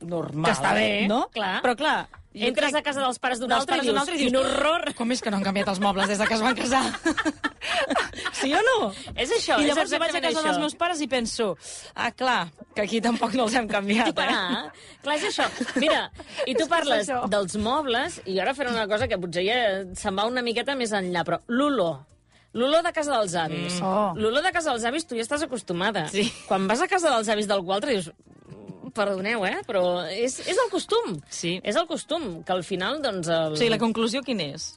normal. 0.00 0.48
Que 0.48 0.56
està 0.56 0.72
bé, 0.74 0.88
no? 1.06 1.26
clar. 1.36 1.60
Però 1.62 1.76
clar... 1.78 1.98
jo 2.32 2.48
Entres 2.48 2.72
crec- 2.72 2.80
a 2.80 2.86
casa 2.88 3.04
dels 3.04 3.20
pares 3.20 3.38
d'un 3.44 3.52
dels 3.52 3.60
altre 3.62 3.76
i 3.76 3.84
dius, 3.84 4.00
altre 4.00 4.16
i 4.16 4.22
dius, 4.24 4.32
quin 4.32 4.40
horror! 4.40 4.88
Com 4.96 5.12
és 5.12 5.20
que 5.22 5.30
no 5.30 5.36
han 5.38 5.44
canviat 5.44 5.68
els 5.68 5.82
mobles 5.84 6.08
des 6.08 6.18
de 6.18 6.26
que 6.26 6.34
es 6.34 6.42
van 6.42 6.56
casar? 6.56 6.80
sí 8.42 8.52
o 8.58 8.62
no? 8.66 8.76
És 9.14 9.32
això, 9.38 9.58
I 9.58 9.66
és 9.66 9.72
llavors 9.72 9.94
jo 9.94 10.00
vaig 10.02 10.14
a 10.14 10.20
casa 10.20 10.32
això. 10.34 10.44
dels 10.48 10.60
meus 10.62 10.76
pares 10.78 11.02
i 11.04 11.08
penso, 11.10 11.48
ah, 11.94 12.10
clar, 12.12 12.40
que 12.74 12.84
aquí 12.84 13.00
tampoc 13.04 13.36
no 13.38 13.48
els 13.48 13.56
hem 13.58 13.68
canviat, 13.70 14.12
eh? 14.12 14.14
Clar, 14.20 14.62
clar, 15.04 15.18
és 15.18 15.28
això. 15.30 15.48
Mira, 15.82 16.06
i 16.46 16.56
tu 16.58 16.68
parles 16.70 17.10
dels 17.32 17.58
mobles, 17.62 18.20
i 18.26 18.38
ara 18.42 18.56
faré 18.58 18.74
una 18.74 18.88
cosa 18.90 19.08
que 19.10 19.20
potser 19.20 19.46
ja 19.46 19.60
se'n 19.98 20.18
va 20.18 20.28
una 20.30 20.44
miqueta 20.44 20.76
més 20.78 20.94
enllà, 20.96 21.24
però 21.28 21.42
l'olor. 21.48 22.02
L'olor 22.52 22.82
de 22.84 22.92
casa 22.92 23.14
dels 23.16 23.34
avis. 23.40 23.78
Mm. 23.80 23.86
Oh. 23.88 24.12
L'olor 24.18 24.44
de 24.44 24.52
casa 24.52 24.74
dels 24.74 24.84
avis 24.84 25.06
tu 25.08 25.16
ja 25.16 25.24
estàs 25.24 25.46
acostumada. 25.46 26.04
Sí. 26.12 26.26
Quan 26.48 26.66
vas 26.68 26.82
a 26.84 26.88
casa 26.90 27.08
dels 27.14 27.30
avis 27.32 27.48
d'algú 27.48 27.72
altre 27.72 27.94
dius 27.96 28.10
perdoneu, 28.92 29.46
eh, 29.48 29.62
però 29.64 30.02
és, 30.12 30.34
és 30.44 30.58
el 30.58 30.68
costum. 30.72 31.16
Sí. 31.32 31.54
És 31.64 31.78
el 31.80 31.86
costum, 31.88 32.42
que 32.44 32.52
al 32.52 32.60
final, 32.66 33.00
doncs... 33.00 33.30
El... 33.32 33.56
O 33.56 33.56
sigui, 33.56 33.72
la 33.72 33.80
conclusió 33.80 34.20
quina 34.26 34.50
és? 34.52 34.74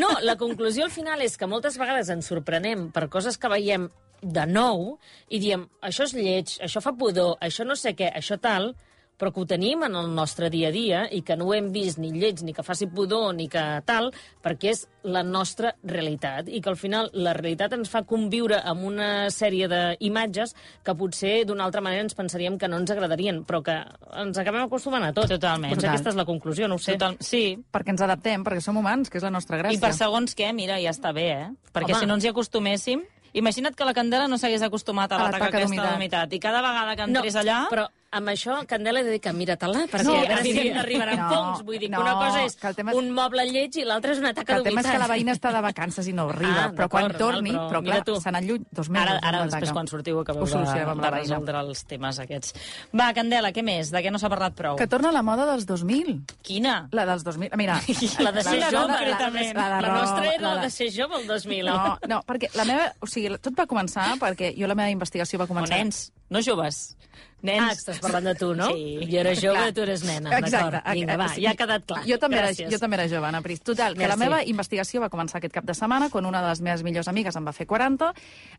No, 0.00 0.08
la 0.22 0.36
conclusió 0.38 0.86
al 0.86 0.94
final 0.94 1.22
és 1.24 1.36
que 1.38 1.48
moltes 1.50 1.78
vegades 1.80 2.10
ens 2.12 2.28
sorprenem 2.30 2.88
per 2.94 3.08
coses 3.12 3.38
que 3.38 3.50
veiem 3.50 3.88
de 4.22 4.44
nou 4.48 4.96
i 5.28 5.40
diem, 5.42 5.66
això 5.84 6.06
és 6.06 6.14
lleig, 6.16 6.54
això 6.64 6.82
fa 6.84 6.94
pudor, 6.98 7.36
això 7.44 7.66
no 7.66 7.76
sé 7.78 7.92
què, 7.98 8.08
això 8.14 8.38
tal, 8.40 8.72
però 9.16 9.32
que 9.32 9.40
ho 9.40 9.46
tenim 9.48 9.82
en 9.86 9.94
el 9.96 10.10
nostre 10.14 10.50
dia 10.52 10.68
a 10.68 10.72
dia 10.74 11.04
i 11.10 11.22
que 11.24 11.36
no 11.36 11.46
ho 11.48 11.54
hem 11.56 11.70
vist 11.72 11.98
ni 11.98 12.10
lleig, 12.12 12.42
ni 12.44 12.52
que 12.52 12.62
faci 12.62 12.86
pudor, 12.86 13.34
ni 13.34 13.48
que 13.48 13.62
tal, 13.88 14.10
perquè 14.44 14.70
és 14.74 14.82
la 15.06 15.22
nostra 15.22 15.74
realitat 15.84 16.48
i 16.50 16.60
que 16.60 16.68
al 16.68 16.76
final 16.76 17.08
la 17.14 17.32
realitat 17.32 17.72
ens 17.76 17.88
fa 17.88 18.02
conviure 18.04 18.58
amb 18.60 18.84
una 18.84 19.30
sèrie 19.30 19.68
d'imatges 19.70 20.54
que 20.84 20.94
potser 20.98 21.44
d'una 21.46 21.64
altra 21.64 21.80
manera 21.80 22.02
ens 22.04 22.14
pensaríem 22.18 22.58
que 22.58 22.68
no 22.68 22.76
ens 22.82 22.90
agradarien, 22.92 23.42
però 23.46 23.62
que 23.62 23.76
ens 24.20 24.36
acabem 24.38 24.64
acostumant 24.66 25.04
a 25.08 25.12
tot. 25.16 25.28
Totalment. 25.30 25.70
Potser 25.72 25.86
Total. 25.86 25.94
aquesta 25.94 26.10
és 26.10 26.16
la 26.20 26.24
conclusió, 26.28 26.68
no 26.68 26.76
ho 26.76 26.82
sé. 26.82 26.98
Total... 26.98 27.16
Sí, 27.20 27.56
Perquè 27.72 27.92
ens 27.94 28.02
adaptem, 28.04 28.44
perquè 28.44 28.60
som 28.64 28.76
humans, 28.76 29.08
que 29.10 29.18
és 29.20 29.24
la 29.24 29.30
nostra 29.32 29.58
gràcia. 29.60 29.76
I 29.78 29.80
per 29.82 29.92
segons 29.96 30.34
què, 30.36 30.52
mira, 30.56 30.76
ja 30.82 30.92
està 30.92 31.12
bé, 31.16 31.28
eh? 31.32 31.48
Perquè 31.72 31.92
Home. 31.94 32.00
si 32.00 32.06
no 32.10 32.14
ens 32.20 32.24
hi 32.28 32.34
acostuméssim... 32.34 33.04
Imagina't 33.36 33.74
que 33.76 33.84
la 33.84 33.92
Candela 33.92 34.24
no 34.32 34.38
s'hagués 34.40 34.62
acostumat 34.64 35.12
a, 35.12 35.16
A 35.16 35.18
la 35.18 35.24
la 35.26 35.30
taca 35.34 35.44
taca 35.50 35.58
aquesta 35.58 35.66
d'humitat. 35.68 35.90
d'humitat. 35.92 36.32
I 36.32 36.38
cada 36.40 36.62
vegada 36.64 36.94
que 36.96 37.04
entrés 37.04 37.34
allà... 37.36 37.56
Però 37.68 37.82
amb 38.12 38.28
això, 38.28 38.66
Candela, 38.66 39.00
he 39.00 39.04
de 39.04 39.10
dir 39.10 39.20
que 39.20 39.32
mira-te-la, 39.32 39.86
perquè 39.90 40.04
No, 40.04 40.14
a 40.14 40.20
veure 40.22 40.42
si 40.42 40.50
evident- 40.52 40.78
arribaran 40.78 41.16
no, 41.18 41.28
fongs. 41.28 41.62
Vull 41.66 41.78
dir 41.78 41.88
que 41.90 41.96
no, 41.96 42.00
una 42.00 42.14
cosa 42.14 42.44
és 42.44 42.56
que 42.56 42.72
tema 42.74 42.92
és- 42.92 42.96
un 42.98 43.10
moble 43.12 43.44
lleig 43.50 43.76
i 43.76 43.84
l'altra 43.84 44.12
és 44.12 44.18
una 44.18 44.32
taca 44.32 44.46
Que 44.54 44.58
el 44.58 44.62
tema 44.64 44.80
és 44.80 44.86
que 44.86 44.92
la 44.92 44.98
d'humitat. 45.06 45.16
veïna 45.16 45.32
està 45.32 45.52
de 45.52 45.60
vacances 45.60 46.06
i 46.08 46.12
no 46.12 46.28
arriba, 46.30 46.64
Ah, 46.66 46.72
però 46.72 46.88
quan 46.88 47.12
torni... 47.16 47.50
val, 47.50 47.68
però 47.68 47.82
però, 47.82 48.02
clar, 48.04 48.20
s'ha 48.22 48.28
anat 48.30 48.44
lluny, 48.44 48.64
dos 48.70 48.88
mesos. 48.88 49.08
Ara, 49.10 49.18
ara 49.22 49.38
la 49.40 49.44
després, 49.46 49.72
quan 49.72 49.86
sortiu, 49.88 50.20
acabeu 50.20 50.44
de, 50.44 50.50
de 50.52 50.96
la 51.02 51.10
resoldre 51.10 51.58
els 51.60 51.84
temes 51.84 52.18
aquests. 52.18 52.54
Va, 52.98 53.12
Candela, 53.12 53.52
què 53.52 53.62
més? 53.62 53.90
De 53.90 53.98
què 54.02 54.10
no 54.10 54.18
s'ha 54.18 54.28
parlat 54.30 54.54
prou? 54.54 54.76
Que 54.76 54.86
torna 54.86 55.12
la 55.12 55.22
moda 55.22 55.44
dels 55.46 55.66
2000. 55.66 56.22
Quina? 56.42 56.88
La 56.92 57.04
dels 57.06 57.22
2000. 57.24 57.50
Mira, 57.56 57.80
La 58.20 58.32
de 58.32 58.42
ser 58.42 58.58
la- 58.60 58.70
jove, 58.70 58.88
la- 58.92 58.98
concretament. 58.98 59.54
la 59.56 59.64
de 59.76 59.82
La 59.82 59.88
ro- 59.88 60.00
nostra 60.00 60.34
era 60.34 60.42
la 60.42 60.54
de- 60.56 60.60
de 60.62 60.70
ser 60.70 60.90
jove, 60.94 61.20
el 61.20 61.26
2000. 61.26 61.66
No, 61.66 61.98
no, 62.08 62.22
perquè 62.26 62.54
la 62.54 62.64
meva... 62.64 62.92
O 63.00 63.06
sigui, 63.06 63.36
tot 63.38 63.52
va 63.58 63.66
començar 63.66 64.16
perquè 64.18 64.54
jo 64.56 64.66
la 64.66 64.74
meva 64.74 64.90
investigació 64.90 65.38
va 65.38 65.44
O 65.44 65.48
començar... 65.48 65.76
nens. 65.78 66.12
no 66.30 66.40
joves. 66.40 66.96
Nens. 67.42 67.62
Ah, 67.62 67.72
estàs 67.72 67.98
parlant 68.00 68.24
de 68.24 68.34
tu, 68.34 68.54
no? 68.54 68.66
Sí. 68.72 69.06
Jo 69.10 69.20
era 69.20 69.34
jove, 69.36 69.58
Clar. 69.58 69.72
tu 69.76 69.80
eres 69.82 70.02
nena. 70.04 70.30
Exacte. 70.38 70.70
D'acord, 70.76 70.94
vinga, 70.96 71.16
va, 71.16 71.28
Sí. 71.28 71.42
ja 71.42 71.50
ha 71.50 71.54
quedat 71.54 71.84
clar. 71.86 72.02
Jo 72.08 72.18
també, 72.18 72.38
era, 72.38 72.48
Gràcies. 72.48 72.70
jo 72.72 72.78
també 72.78 72.96
era 72.96 73.08
jove, 73.08 73.26
Anna 73.28 73.42
Pris. 73.42 73.60
Total, 73.62 73.94
que 73.94 74.00
la 74.08 74.16
Merci. 74.16 74.18
meva 74.24 74.42
investigació 74.44 75.00
va 75.00 75.10
començar 75.10 75.36
aquest 75.38 75.52
cap 75.54 75.64
de 75.64 75.74
setmana 75.74 76.08
quan 76.10 76.24
una 76.26 76.40
de 76.42 76.48
les 76.48 76.60
meves 76.60 76.82
millors 76.82 77.08
amigues 77.08 77.36
em 77.36 77.46
va 77.46 77.52
fer 77.52 77.66
40. 77.66 78.12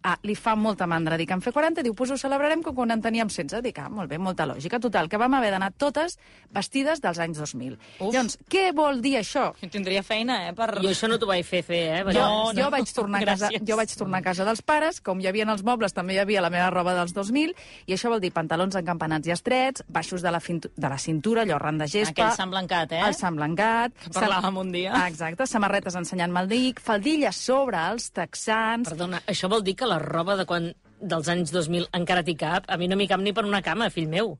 Ah, 0.04 0.18
li 0.24 0.36
fa 0.36 0.56
molta 0.56 0.88
mandra 0.88 1.18
dir 1.18 1.26
que 1.28 1.34
em 1.34 1.42
fer 1.42 1.52
40 1.52 1.82
i 1.82 1.84
diu, 1.84 1.96
pues 1.96 2.12
ho 2.12 2.18
celebrarem 2.18 2.62
com 2.64 2.76
quan 2.76 2.92
en 2.92 3.02
teníem 3.02 3.28
16. 3.28 3.62
Dic, 3.64 3.80
ah, 3.80 3.90
molt 3.90 4.10
bé, 4.10 4.18
molta 4.20 4.46
lògica. 4.46 4.80
Total, 4.80 5.10
que 5.10 5.18
vam 5.18 5.34
haver 5.34 5.52
d'anar 5.52 5.74
totes 5.74 6.18
vestides 6.52 7.02
dels 7.02 7.20
anys 7.20 7.38
2000. 7.40 7.78
Uf. 8.00 8.14
Llavors, 8.14 8.38
què 8.50 8.72
vol 8.74 9.02
dir 9.02 9.18
això? 9.18 9.54
Tindria 9.70 10.04
feina, 10.04 10.48
eh, 10.50 10.54
per... 10.54 10.80
Jo 10.82 10.90
això 10.90 11.10
no 11.10 11.18
t'ho 11.20 11.26
vaig 11.28 11.44
fer 11.46 11.64
fer, 11.64 11.82
eh? 12.00 12.04
Jo, 12.14 12.14
No, 12.14 12.54
no. 12.54 12.62
jo, 12.62 12.70
vaig 12.70 12.94
tornar 12.94 13.22
a 13.22 13.26
casa, 13.26 13.50
Gràcies. 13.50 13.66
jo 13.68 13.76
vaig 13.76 13.96
tornar 13.98 14.20
a 14.20 14.22
casa 14.22 14.46
dels 14.46 14.62
pares, 14.62 15.02
com 15.02 15.20
hi 15.20 15.28
havia 15.28 15.44
els 15.52 15.64
mobles, 15.64 15.94
també 15.94 16.14
hi 16.14 16.20
havia 16.20 16.42
la 16.42 16.50
meva 16.50 16.70
roba 16.70 16.94
dels 16.94 17.14
2000, 17.14 17.54
i 17.88 17.94
això 17.94 18.10
vol 18.10 18.20
dir 18.22 18.32
pantalons 18.32 18.67
encampanats 18.76 19.28
i 19.28 19.32
estrets, 19.32 19.84
baixos 19.88 20.22
de 20.22 20.32
la, 20.34 20.42
de 20.42 20.90
la 20.90 20.98
cintura, 20.98 21.46
allò 21.46 21.60
ran 21.62 21.78
de 21.80 21.88
gespa... 21.88 22.12
Aquell 22.12 22.36
Sant 22.36 22.52
Blancat, 22.52 22.92
eh? 22.98 23.04
El 23.08 23.16
Sant 23.16 23.38
Blancat. 23.40 23.96
Que 24.04 24.12
parlàvem 24.18 24.60
un 24.64 24.74
dia. 24.76 25.06
Exacte, 25.08 25.48
samarretes 25.48 25.96
ensenyant-me 25.96 26.44
el 26.44 26.52
dic, 26.52 26.82
faldilles 26.84 27.40
sobre 27.48 27.80
els 27.94 28.10
texans... 28.12 28.90
Perdona, 28.90 29.24
això 29.28 29.48
vol 29.52 29.64
dir 29.64 29.78
que 29.80 29.88
la 29.88 30.02
roba 30.04 30.36
de 30.36 30.48
quan 30.50 30.74
dels 31.00 31.30
anys 31.30 31.54
2000 31.54 31.88
encara 31.98 32.26
t'hi 32.26 32.36
cap? 32.36 32.68
A 32.68 32.78
mi 32.78 32.90
no 32.90 32.98
m'hi 32.98 33.08
cap 33.10 33.22
ni 33.22 33.34
per 33.34 33.46
una 33.46 33.62
cama, 33.62 33.90
fill 33.94 34.10
meu. 34.10 34.36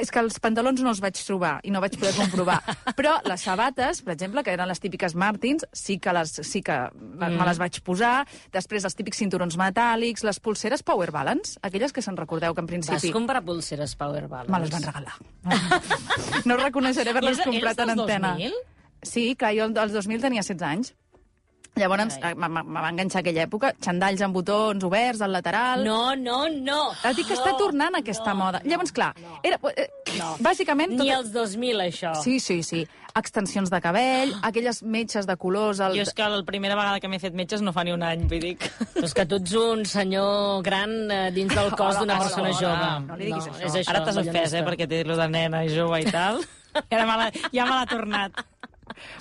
És 0.00 0.10
que 0.10 0.18
els 0.18 0.40
pantalons 0.42 0.80
no 0.82 0.90
els 0.90 1.00
vaig 1.02 1.18
trobar 1.20 1.52
i 1.62 1.70
no 1.70 1.80
vaig 1.82 1.94
poder 2.00 2.14
comprovar. 2.16 2.58
Però 2.98 3.14
les 3.28 3.44
sabates, 3.46 4.02
per 4.02 4.14
exemple, 4.16 4.42
que 4.42 4.54
eren 4.54 4.66
les 4.70 4.82
típiques 4.82 5.14
Martins, 5.14 5.66
sí 5.72 6.00
que, 6.02 6.14
les, 6.16 6.34
sí 6.42 6.64
que 6.66 6.78
mm. 6.90 7.36
me 7.38 7.46
les 7.46 7.60
vaig 7.62 7.78
posar. 7.86 8.14
Després 8.54 8.86
els 8.88 8.98
típics 8.98 9.22
cinturons 9.22 9.58
metàl·lics, 9.60 10.26
les 10.26 10.42
pulseres 10.42 10.82
Power 10.82 11.12
Balance, 11.14 11.60
aquelles 11.62 11.94
que 11.94 12.02
se'n 12.02 12.18
recordeu 12.18 12.56
que 12.56 12.64
en 12.64 12.70
Vas 12.70 12.74
principi... 12.74 13.14
comprar 13.14 13.44
pulseres 13.46 13.94
Power 14.00 14.26
Balance? 14.26 14.52
Me 14.52 14.62
les 14.64 14.74
van 14.74 14.90
regalar. 14.90 15.18
No 16.48 16.56
reconeixeré 16.58 17.12
haver-les 17.12 17.40
comprat 17.44 17.78
en 17.84 17.92
antena. 17.94 18.34
2000? 18.36 18.54
Sí, 19.04 19.24
clar, 19.38 19.52
jo 19.56 19.68
als 19.80 19.94
2000 19.94 20.24
tenia 20.24 20.42
16 20.42 20.66
anys. 20.66 20.94
Llavors, 21.76 22.16
eh, 22.22 22.34
me, 22.38 22.48
va 22.62 22.88
enganxar 22.92 23.18
aquella 23.24 23.42
època, 23.48 23.72
xandalls 23.82 24.20
amb 24.22 24.36
botons 24.36 24.84
oberts 24.86 25.20
al 25.26 25.32
lateral... 25.34 25.82
No, 25.82 26.14
no, 26.14 26.44
no. 26.48 26.92
Et 27.02 27.16
dic 27.18 27.26
que 27.26 27.34
està 27.34 27.56
tornant 27.58 27.96
aquesta 27.98 28.30
no, 28.30 28.44
moda. 28.44 28.60
no, 28.62 28.70
Llavors, 28.70 28.92
clar, 28.94 29.12
no. 29.18 29.40
era, 29.42 29.58
eh, 29.74 29.88
No. 30.14 30.36
bàsicament... 30.38 30.92
Ni 31.00 31.10
els 31.10 31.32
2000, 31.34 31.80
això. 31.82 32.12
Sí, 32.22 32.38
sí, 32.38 32.60
sí. 32.62 32.84
Extensions 33.18 33.70
de 33.70 33.80
cabell, 33.82 34.32
aquelles 34.46 34.82
metges 34.86 35.26
de 35.26 35.34
colors... 35.36 35.80
El... 35.82 35.96
Jo 35.98 36.06
és 36.06 36.14
que 36.14 36.28
la 36.30 36.44
primera 36.46 36.76
vegada 36.78 37.00
que 37.02 37.10
m'he 37.10 37.18
fet 37.18 37.34
metges 37.34 37.62
no 37.62 37.72
fa 37.74 37.82
ni 37.82 37.90
un 37.94 38.02
any, 38.06 38.22
vull 38.30 38.42
dir 38.46 38.54
que... 38.62 38.70
Però 38.94 39.08
és 39.10 39.14
que 39.18 39.26
tu 39.26 39.40
ets 39.42 39.54
un 39.58 39.82
senyor 39.90 40.62
gran 40.66 40.94
eh, 41.10 41.24
dins 41.34 41.50
del 41.54 41.74
cos 41.74 41.98
d'una 41.98 42.20
persona 42.22 42.52
hola. 42.54 42.60
jove. 42.60 42.90
No 43.10 43.18
li 43.18 43.32
diguis 43.32 43.50
això. 43.50 43.66
és 43.66 43.80
això. 43.82 43.90
Ara 43.90 44.04
t'has 44.06 44.22
ofès, 44.22 44.54
eh, 44.54 44.62
perquè 44.70 44.86
t'he 44.86 45.02
dit 45.02 45.10
lo 45.10 45.18
de 45.18 45.26
nena 45.34 45.64
i 45.66 45.74
jove 45.74 46.04
i 46.06 46.06
tal. 46.06 46.38
I 46.90 46.94
ara 46.98 47.04
me 47.06 47.18
l'ha- 47.20 47.50
ja 47.54 47.66
me 47.66 47.74
l'ha 47.80 47.86
tornat. 47.90 48.44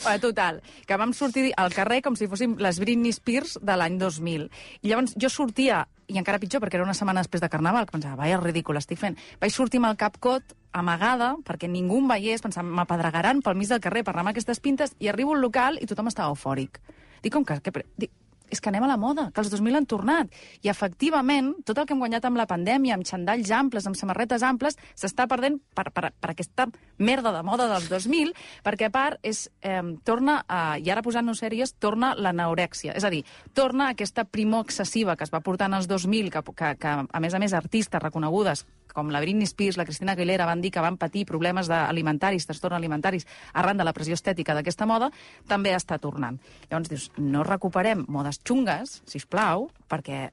Bueno, 0.03 0.19
total, 0.23 0.61
que 0.87 0.97
vam 0.99 1.13
sortir 1.13 1.51
al 1.57 1.73
carrer 1.73 2.01
com 2.05 2.17
si 2.19 2.27
fóssim 2.31 2.55
les 2.61 2.79
Britney 2.81 3.13
Spears 3.15 3.57
de 3.61 3.77
l'any 3.79 3.99
2000. 4.01 4.49
I 4.81 4.91
llavors 4.91 5.15
jo 5.19 5.29
sortia, 5.31 5.83
i 6.07 6.19
encara 6.19 6.41
pitjor, 6.41 6.61
perquè 6.63 6.79
era 6.79 6.87
una 6.87 6.97
setmana 6.97 7.23
després 7.23 7.43
de 7.43 7.49
Carnaval, 7.49 7.87
que 7.87 7.95
pensava, 7.95 8.19
vaja, 8.19 8.41
ridícul, 8.41 8.79
estic 8.79 8.99
fent. 9.01 9.17
Vaig 9.41 9.53
sortir 9.55 9.81
amb 9.81 9.91
el 9.91 9.99
cap 9.99 10.19
cot, 10.23 10.55
amagada, 10.73 11.35
perquè 11.45 11.69
ningú 11.69 12.01
em 12.01 12.09
veiés, 12.15 12.43
pensava, 12.43 12.67
m'apedregaran 12.67 13.43
pel 13.45 13.59
mig 13.59 13.71
del 13.71 13.83
carrer 13.83 14.03
per 14.03 14.15
anar 14.15 14.27
amb 14.27 14.33
aquestes 14.33 14.59
pintes, 14.59 14.97
i 14.99 15.11
arribo 15.11 15.37
al 15.37 15.45
local 15.45 15.79
i 15.81 15.89
tothom 15.89 16.11
estava 16.11 16.33
eufòric. 16.33 16.81
Dic, 17.23 17.31
com 17.33 17.45
que... 17.47 17.61
que 17.63 17.85
dic, 17.97 18.11
és 18.51 18.61
que 18.61 18.69
anem 18.69 18.85
a 18.85 18.89
la 18.91 18.97
moda, 18.99 19.29
que 19.33 19.41
els 19.41 19.49
2000 19.53 19.79
han 19.79 19.87
tornat. 19.89 20.33
I, 20.61 20.69
efectivament, 20.71 21.53
tot 21.65 21.79
el 21.79 21.87
que 21.87 21.95
hem 21.95 22.01
guanyat 22.03 22.27
amb 22.29 22.39
la 22.39 22.47
pandèmia, 22.49 22.97
amb 22.97 23.07
xandalls 23.07 23.51
amples, 23.55 23.87
amb 23.89 23.97
samarretes 23.97 24.45
amples, 24.45 24.77
s'està 24.99 25.25
perdent 25.31 25.59
per, 25.75 25.89
per, 25.95 26.11
per 26.13 26.31
aquesta 26.33 26.67
merda 26.99 27.33
de 27.35 27.41
moda 27.45 27.67
dels 27.71 27.89
2000, 27.91 28.33
perquè, 28.65 28.91
a 28.91 28.93
part, 28.93 29.19
és, 29.25 29.47
eh, 29.65 29.81
torna, 30.05 30.41
a, 30.47 30.77
i 30.77 30.91
ara 30.93 31.05
posant-nos 31.05 31.41
sèries, 31.41 31.75
torna 31.81 32.13
l'anorèxia. 32.15 32.93
És 32.93 33.07
a 33.07 33.11
dir, 33.13 33.23
torna 33.57 33.89
aquesta 33.93 34.25
primor 34.25 34.67
excessiva 34.67 35.17
que 35.17 35.25
es 35.25 35.33
va 35.33 35.43
portar 35.43 35.71
en 35.71 35.79
els 35.79 35.89
2000, 35.89 36.29
que, 36.33 36.45
que, 36.53 36.75
que 36.79 36.95
a 37.09 37.23
més 37.23 37.33
a 37.33 37.41
més, 37.41 37.57
artistes 37.57 38.03
reconegudes 38.03 38.67
com 38.93 39.09
la 39.11 39.19
Britney 39.19 39.47
Spears, 39.49 39.77
la 39.77 39.85
Cristina 39.85 40.13
Aguilera, 40.13 40.45
van 40.45 40.61
dir 40.61 40.71
que 40.71 40.79
van 40.83 40.97
patir 41.01 41.25
problemes 41.25 41.69
alimentaris, 41.69 42.45
trastorns 42.47 42.77
alimentaris, 42.77 43.27
arran 43.53 43.77
de 43.77 43.83
la 43.83 43.93
pressió 43.93 44.13
estètica 44.13 44.53
d'aquesta 44.53 44.85
moda, 44.85 45.11
també 45.49 45.75
està 45.75 45.99
tornant. 45.99 46.39
Llavors 46.69 46.89
dius, 46.89 47.09
no 47.17 47.43
recuperem 47.43 48.05
modes 48.07 48.39
xungues, 48.45 49.01
si 49.05 49.17
us 49.17 49.25
plau, 49.25 49.69
perquè, 49.89 50.29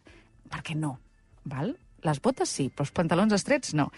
perquè 0.51 0.77
no, 0.77 0.99
val? 1.45 1.75
Les 2.01 2.17
botes 2.25 2.49
sí, 2.49 2.71
però 2.73 2.87
els 2.87 2.93
pantalons 2.97 3.33
estrets 3.37 3.75
no. 3.77 3.91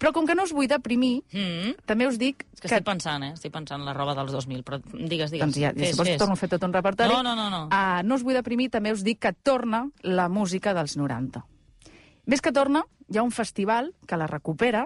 Però 0.00 0.14
com 0.16 0.24
que 0.24 0.32
no 0.34 0.46
us 0.46 0.52
vull 0.56 0.66
deprimir, 0.70 1.22
Mm. 1.30 1.74
també 1.84 2.06
us 2.08 2.16
dic 2.16 2.46
És 2.54 2.60
que 2.62 2.68
estic 2.70 2.86
pensant, 2.86 3.22
eh? 3.22 3.32
Estic 3.34 3.52
pensant 3.52 3.82
en 3.82 3.84
la 3.84 3.92
roba 3.92 4.14
dels 4.16 4.32
2000, 4.32 4.62
però 4.64 4.78
digues, 4.80 5.30
digues. 5.30 5.40
doncs 5.44 5.58
ja, 5.60 5.72
Fes, 5.76 5.90
si 5.90 5.96
vols 5.98 6.08
fes. 6.08 6.18
torno 6.18 6.32
a 6.32 6.36
fer 6.40 6.48
tot 6.48 6.64
un 6.64 6.72
repertori. 6.72 7.12
No, 7.12 7.22
no, 7.22 7.34
no, 7.36 7.50
no. 7.50 7.66
Uh, 7.66 8.00
no 8.02 8.14
us 8.16 8.22
vull 8.24 8.32
deprimir, 8.32 8.70
també 8.70 8.92
us 8.96 9.04
dic 9.04 9.18
que 9.20 9.34
torna 9.34 9.90
la 10.00 10.30
música 10.30 10.72
dels 10.72 10.96
90. 10.96 11.44
Més 12.30 12.40
que 12.44 12.52
torna, 12.54 12.84
hi 13.10 13.18
ha 13.18 13.24
un 13.26 13.32
festival 13.34 13.92
que 14.06 14.16
la 14.20 14.28
recupera, 14.30 14.84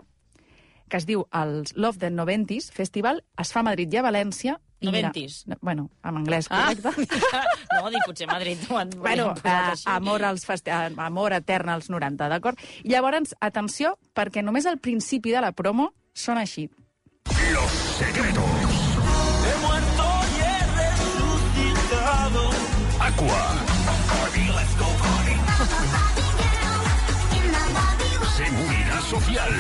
que 0.89 0.97
es 1.01 1.07
diu 1.09 1.27
el 1.33 1.63
Love 1.81 1.99
the 2.01 2.11
Noventis 2.13 2.71
Festival, 2.73 3.23
es 3.41 3.53
fa 3.53 3.61
a 3.61 3.67
Madrid 3.67 3.93
i 3.93 3.99
a 4.01 4.05
València. 4.07 4.59
i 4.85 4.87
mira- 4.91 5.09
Noventis? 5.09 5.47
no, 5.49 5.57
bueno, 5.63 5.91
en 6.05 6.17
anglès, 6.19 6.47
Ah, 6.51 6.73
correcte. 6.83 7.07
no, 7.81 7.91
dic, 7.91 8.03
potser 8.05 8.27
Madrid 8.29 8.59
ho 8.69 8.77
han, 8.79 8.91
Bueno, 8.99 9.31
uh, 9.33 9.75
amor, 9.87 10.23
als 10.29 10.45
festi 10.45 10.71
uh, 10.71 10.93
amor 11.01 11.33
etern 11.33 11.69
als 11.73 11.89
90, 11.89 12.29
d'acord? 12.29 12.59
I 12.83 12.91
llavors, 12.93 13.35
atenció, 13.41 13.95
perquè 14.15 14.43
només 14.45 14.67
al 14.67 14.77
principi 14.79 15.31
de 15.33 15.41
la 15.41 15.53
promo 15.53 15.95
són 16.13 16.37
així. 16.39 16.69
Los 17.55 17.73
secretos. 17.97 18.45
He 19.45 19.55
muerto 19.65 20.07
y 20.29 20.41
he 20.45 20.61
resucitado. 20.77 22.43
Aqua. 23.01 23.43
Seguridad 28.35 29.01
social. 29.09 29.51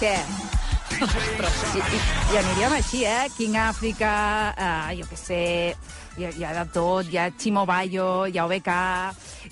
Què? 0.00 0.14
I, 0.96 1.80
i, 1.80 1.98
I 2.32 2.38
aniríem 2.40 2.72
així, 2.78 3.02
eh? 3.04 3.26
King 3.36 3.58
Africa, 3.60 4.10
uh, 4.56 4.88
jo 4.96 5.04
què 5.10 5.18
sé, 5.20 5.40
hi 6.16 6.24
ha, 6.24 6.30
hi 6.32 6.46
ha 6.48 6.54
de 6.56 6.64
tot, 6.72 7.10
hi 7.12 7.18
ha 7.20 7.26
Chimo 7.36 7.66
Bayo, 7.68 8.08
hi 8.30 8.38
ha 8.40 8.46
OBK, 8.48 8.72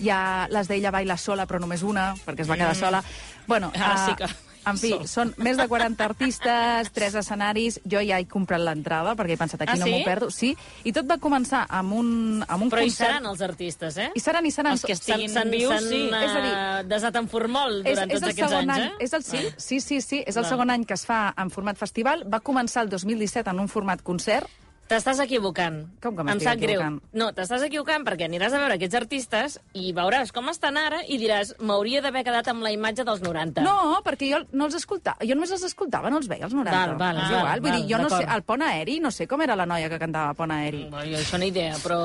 hi 0.00 0.08
ha 0.14 0.20
les 0.52 0.70
d'ella 0.70 0.92
baila 0.94 1.18
sola, 1.20 1.44
però 1.50 1.60
només 1.60 1.84
una, 1.84 2.12
perquè 2.24 2.46
es 2.46 2.50
va 2.50 2.56
quedar 2.60 2.74
sola. 2.78 3.02
Bueno, 3.46 3.68
Ara 3.76 3.94
eh, 3.98 4.06
sí 4.06 4.16
que- 4.22 4.32
En 4.66 4.78
fi, 4.80 4.92
són 5.10 5.34
més 5.44 5.58
de 5.60 5.66
40 5.68 6.04
artistes, 6.04 6.90
tres 6.94 7.14
escenaris, 7.20 7.80
jo 7.84 8.00
ja 8.00 8.18
he 8.20 8.24
comprat 8.30 8.62
l'entrada, 8.64 9.12
perquè 9.18 9.34
he 9.36 9.40
pensat, 9.40 9.60
aquí 9.60 9.74
Ah, 9.74 9.80
no 9.80 9.86
sí? 9.86 9.92
m'ho 9.92 10.04
perdo. 10.06 10.30
Sí, 10.30 10.54
i 10.84 10.92
tot 10.96 11.04
va 11.10 11.18
començar 11.20 11.66
amb 11.68 11.92
un, 11.92 12.08
amb 12.48 12.62
un 12.64 12.70
Però 12.72 12.80
hi 12.80 12.88
concert... 12.88 13.10
seran 13.10 13.26
els 13.26 13.40
artistes, 13.44 13.98
eh? 13.98 14.10
I 14.14 14.20
seran, 14.24 14.46
i 14.46 14.50
seran... 14.54 14.72
Els 14.72 14.84
que 14.88 14.96
estiguin 14.96 15.28
S'han 15.28 15.50
vius, 15.50 15.88
sí. 15.88 16.00
eh, 16.08 16.24
És 16.24 16.34
a 16.34 16.40
dir, 16.46 16.88
desat 16.88 17.16
en 17.20 17.28
formol 17.28 17.80
És, 17.82 17.92
durant 17.94 18.10
és 18.10 18.20
tots 18.20 18.24
el 18.24 18.34
aquests 18.34 18.58
anys, 18.62 18.74
any, 18.78 18.82
eh? 18.88 18.92
és 19.04 19.12
el, 19.12 19.22
sí, 19.24 19.44
sí, 19.58 19.80
sí, 19.80 20.00
sí, 20.00 20.22
és 20.26 20.36
el 20.36 20.42
Val. 20.42 20.50
segon 20.54 20.70
any 20.70 20.84
que 20.88 20.94
es 20.94 21.04
fa 21.04 21.34
en 21.36 21.50
format 21.50 21.76
festival. 21.76 22.24
Va 22.32 22.40
començar 22.40 22.82
el 22.86 22.88
2017 22.92 23.50
en 23.50 23.60
un 23.60 23.68
format 23.68 24.02
concert. 24.02 24.48
T'estàs 24.88 25.18
equivocant. 25.24 25.78
Com 26.04 26.12
que 26.14 26.20
em 26.20 26.26
m'estic 26.28 26.44
sap 26.44 26.58
greu. 26.60 26.80
equivocant? 26.82 26.98
No, 27.16 27.30
t'estàs 27.32 27.62
equivocant 27.64 28.04
perquè 28.04 28.26
aniràs 28.28 28.52
a 28.52 28.58
veure 28.60 28.74
aquests 28.76 28.94
artistes 28.98 29.54
i 29.72 29.94
veuràs 29.96 30.30
com 30.36 30.50
estan 30.52 30.76
ara 30.76 30.98
i 31.08 31.16
diràs 31.18 31.54
m'hauria 31.58 32.02
d'haver 32.04 32.20
quedat 32.26 32.50
amb 32.52 32.62
la 32.62 32.70
imatge 32.74 33.04
dels 33.08 33.22
90. 33.24 33.62
No, 33.64 34.02
perquè 34.04 34.28
jo 34.30 34.42
no 34.52 34.66
els 34.68 34.76
escoltava. 34.76 35.24
Jo 35.24 35.34
només 35.38 35.50
els 35.56 35.64
escoltava, 35.64 36.10
no 36.12 36.18
els 36.20 36.28
veia, 36.28 36.44
els 36.44 36.52
90. 36.52 36.70
Val, 36.76 36.96
val, 37.00 37.16
és 37.16 37.30
val, 37.30 37.38
igual. 37.40 37.60
Vull 37.64 37.70
val, 37.70 37.80
dir, 37.80 37.88
jo 37.94 38.02
no 38.02 38.10
sé, 38.12 38.20
el 38.36 38.42
pont 38.42 38.62
aeri, 38.68 38.98
no 39.00 39.10
sé 39.10 39.26
com 39.26 39.40
era 39.42 39.56
la 39.56 39.64
noia 39.66 39.88
que 39.88 39.98
cantava 39.98 40.34
pont 40.36 40.52
aeri. 40.52 40.84
Bueno, 40.90 41.06
jo 41.10 41.22
això 41.22 41.40
no 41.40 41.48
idea, 41.48 41.74
però 41.82 41.98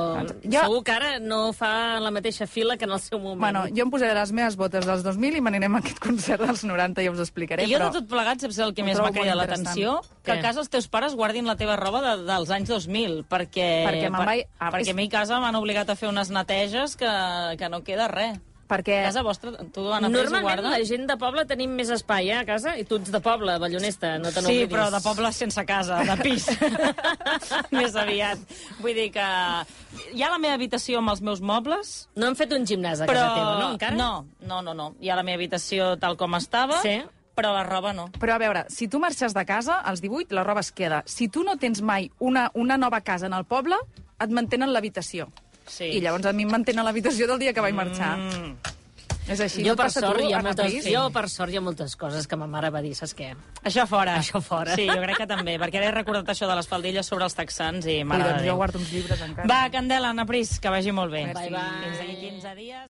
Jo- 0.46 0.62
segur 0.64 0.84
que 0.88 0.92
ara 0.96 1.12
no 1.20 1.52
fa 1.52 2.00
la 2.00 2.12
mateixa 2.12 2.48
fila 2.48 2.78
que 2.78 2.86
en 2.86 2.92
el 2.96 3.00
seu 3.04 3.20
moment. 3.20 3.40
Bueno, 3.42 3.66
jo 3.76 3.84
em 3.84 3.92
posaré 3.92 4.14
les 4.16 4.32
meves 4.32 4.56
botes 4.56 4.86
dels 4.88 5.04
2000 5.04 5.36
i 5.36 5.42
m'anirem 5.42 5.76
a 5.76 5.80
aquest 5.84 6.00
concert 6.00 6.42
dels 6.48 6.64
90 6.64 7.04
i 7.04 7.10
us 7.10 7.20
ho 7.20 7.28
explicaré. 7.28 7.64
I 7.68 7.74
jo 7.74 7.78
però... 7.78 7.92
de 7.92 8.00
tot 8.00 8.08
plegat, 8.08 8.40
saps 8.40 8.58
el 8.60 8.74
que 8.74 8.84
més 8.88 8.98
m'ha 9.00 9.12
cridat 9.12 9.36
l'atenció? 9.36 10.00
Que 10.30 10.40
a 10.40 10.42
casa 10.46 10.62
els 10.64 10.70
teus 10.70 10.88
pares 10.88 11.16
guardin 11.18 11.48
la 11.50 11.56
teva 11.60 11.76
roba 11.80 12.02
de, 12.06 12.14
dels 12.30 12.52
anys 12.56 12.70
2000, 12.70 13.24
perquè... 13.30 13.70
Perquè 13.88 14.10
me'n 14.14 14.26
vaig- 14.28 14.46
ah, 14.60 14.70
perquè 14.72 14.88
és- 14.90 14.94
a 14.94 15.00
mi 15.00 15.08
a 15.10 15.16
casa 15.20 15.40
m'han 15.42 15.56
obligat 15.60 15.90
a 15.90 15.96
fer 16.00 16.10
unes 16.12 16.30
neteges 16.32 16.96
que, 17.00 17.10
que 17.58 17.70
no 17.70 17.84
queda 17.84 18.08
res. 18.12 18.38
Perquè... 18.70 19.00
A 19.02 19.06
casa 19.08 19.24
vostra, 19.26 19.50
tu, 19.74 19.88
Anna 19.92 20.12
Normalment 20.14 20.60
la 20.62 20.78
gent 20.86 21.08
de 21.10 21.16
poble 21.18 21.42
tenim 21.50 21.72
més 21.74 21.90
espai, 21.90 22.28
eh, 22.30 22.36
a 22.38 22.44
casa, 22.46 22.76
i 22.78 22.84
tu 22.86 23.00
ets 23.02 23.10
de 23.10 23.18
poble, 23.26 23.56
ballonesta, 23.58 24.12
no 24.22 24.30
te 24.30 24.44
Sí, 24.44 24.46
n'oblidis. 24.46 24.70
però 24.70 24.92
de 24.94 25.00
poble 25.02 25.32
sense 25.34 25.64
casa, 25.66 26.04
de 26.06 26.18
pis. 26.22 26.46
Més 27.74 27.96
aviat. 27.98 28.38
Vull 28.78 28.94
dir 28.94 29.08
que 29.16 29.26
hi 30.14 30.22
ha 30.22 30.30
la 30.30 30.38
meva 30.38 30.54
habitació 30.60 31.00
amb 31.02 31.10
els 31.16 31.22
meus 31.26 31.42
mobles, 31.42 31.96
No 32.14 32.30
hem 32.30 32.38
fet 32.38 32.54
un 32.54 32.66
gimnàs 32.70 33.02
a 33.02 33.08
però... 33.10 33.24
casa 33.26 33.40
teva, 33.40 33.56
no, 33.64 33.72
encara? 33.74 33.98
No, 33.98 34.12
no, 34.46 34.62
no, 34.62 34.74
no. 34.78 34.92
Hi 35.02 35.10
ha 35.10 35.18
la 35.18 35.26
meva 35.26 35.40
habitació 35.42 35.96
tal 36.02 36.18
com 36.20 36.38
estava, 36.38 36.78
Sí. 36.86 37.00
Però 37.40 37.54
la 37.56 37.64
roba 37.64 37.94
no. 37.96 38.10
Però 38.20 38.36
a 38.36 38.42
veure, 38.42 38.66
si 38.70 38.90
tu 38.92 39.00
marxes 39.00 39.34
de 39.34 39.46
casa, 39.48 39.80
als 39.80 40.04
18 40.04 40.36
la 40.36 40.44
roba 40.44 40.64
es 40.66 40.74
queda. 40.76 41.04
Si 41.08 41.30
tu 41.32 41.46
no 41.48 41.56
tens 41.58 41.82
mai 41.82 42.12
una, 42.20 42.50
una 42.54 42.78
nova 42.78 43.02
casa 43.02 43.30
en 43.32 43.38
el 43.38 43.48
poble, 43.48 43.80
et 44.20 44.34
mantenen 44.36 44.74
l'habitació. 44.76 45.30
Sí. 45.70 45.88
I 45.96 46.02
llavors 46.04 46.28
a 46.28 46.34
mi 46.34 46.44
em 46.44 46.52
mantenen 46.52 46.84
l'habitació 46.84 47.30
del 47.30 47.40
dia 47.40 47.54
que 47.56 47.64
vaig 47.64 47.78
marxar. 47.78 48.18
Mm. 48.18 48.76
És 49.30 49.42
així, 49.46 49.62
jo, 49.62 49.76
no 49.76 49.78
per 49.78 49.92
sort, 49.94 50.18
tu, 50.18 50.26
hi 50.26 50.34
ha 50.34 50.40
moltes, 50.42 50.72
Pris? 50.74 50.86
jo, 50.90 51.02
per 51.14 51.22
sort, 51.30 51.54
hi 51.54 51.60
ha 51.60 51.62
moltes 51.62 51.94
coses 52.02 52.26
que 52.26 52.38
ma 52.40 52.48
mare 52.50 52.72
va 52.74 52.82
dir, 52.82 52.96
saps 52.98 53.14
què? 53.14 53.28
Això 53.62 53.86
fora. 53.90 54.16
Això 54.18 54.42
fora. 54.42 54.74
Sí, 54.74 54.88
jo 54.90 54.98
crec 55.04 55.20
que 55.22 55.28
també, 55.30 55.54
perquè 55.62 55.78
ara 55.78 55.92
he 55.92 55.94
recordat 55.94 56.32
això 56.34 56.50
de 56.50 56.56
les 56.58 56.70
faldilles 56.72 57.06
sobre 57.06 57.28
els 57.30 57.38
texans 57.38 57.86
i 57.86 58.00
Ui, 58.00 58.08
mare 58.10 58.26
doncs 58.26 58.42
de 58.42 58.50
jo 58.50 58.56
guardo 58.58 58.82
uns 58.82 58.90
llibres 58.90 59.22
encara. 59.22 59.46
Va, 59.52 59.60
Candela, 59.76 60.16
Anna 60.16 60.26
Pris, 60.26 60.56
que 60.64 60.74
vagi 60.74 60.96
molt 60.96 61.14
bé. 61.14 61.28
Merci. 61.30 61.46
Bye, 61.46 61.62
bye. 61.62 61.84
Fins 61.86 62.02
d'aquí 62.02 62.18
15 62.24 62.56
dies. 62.58 62.88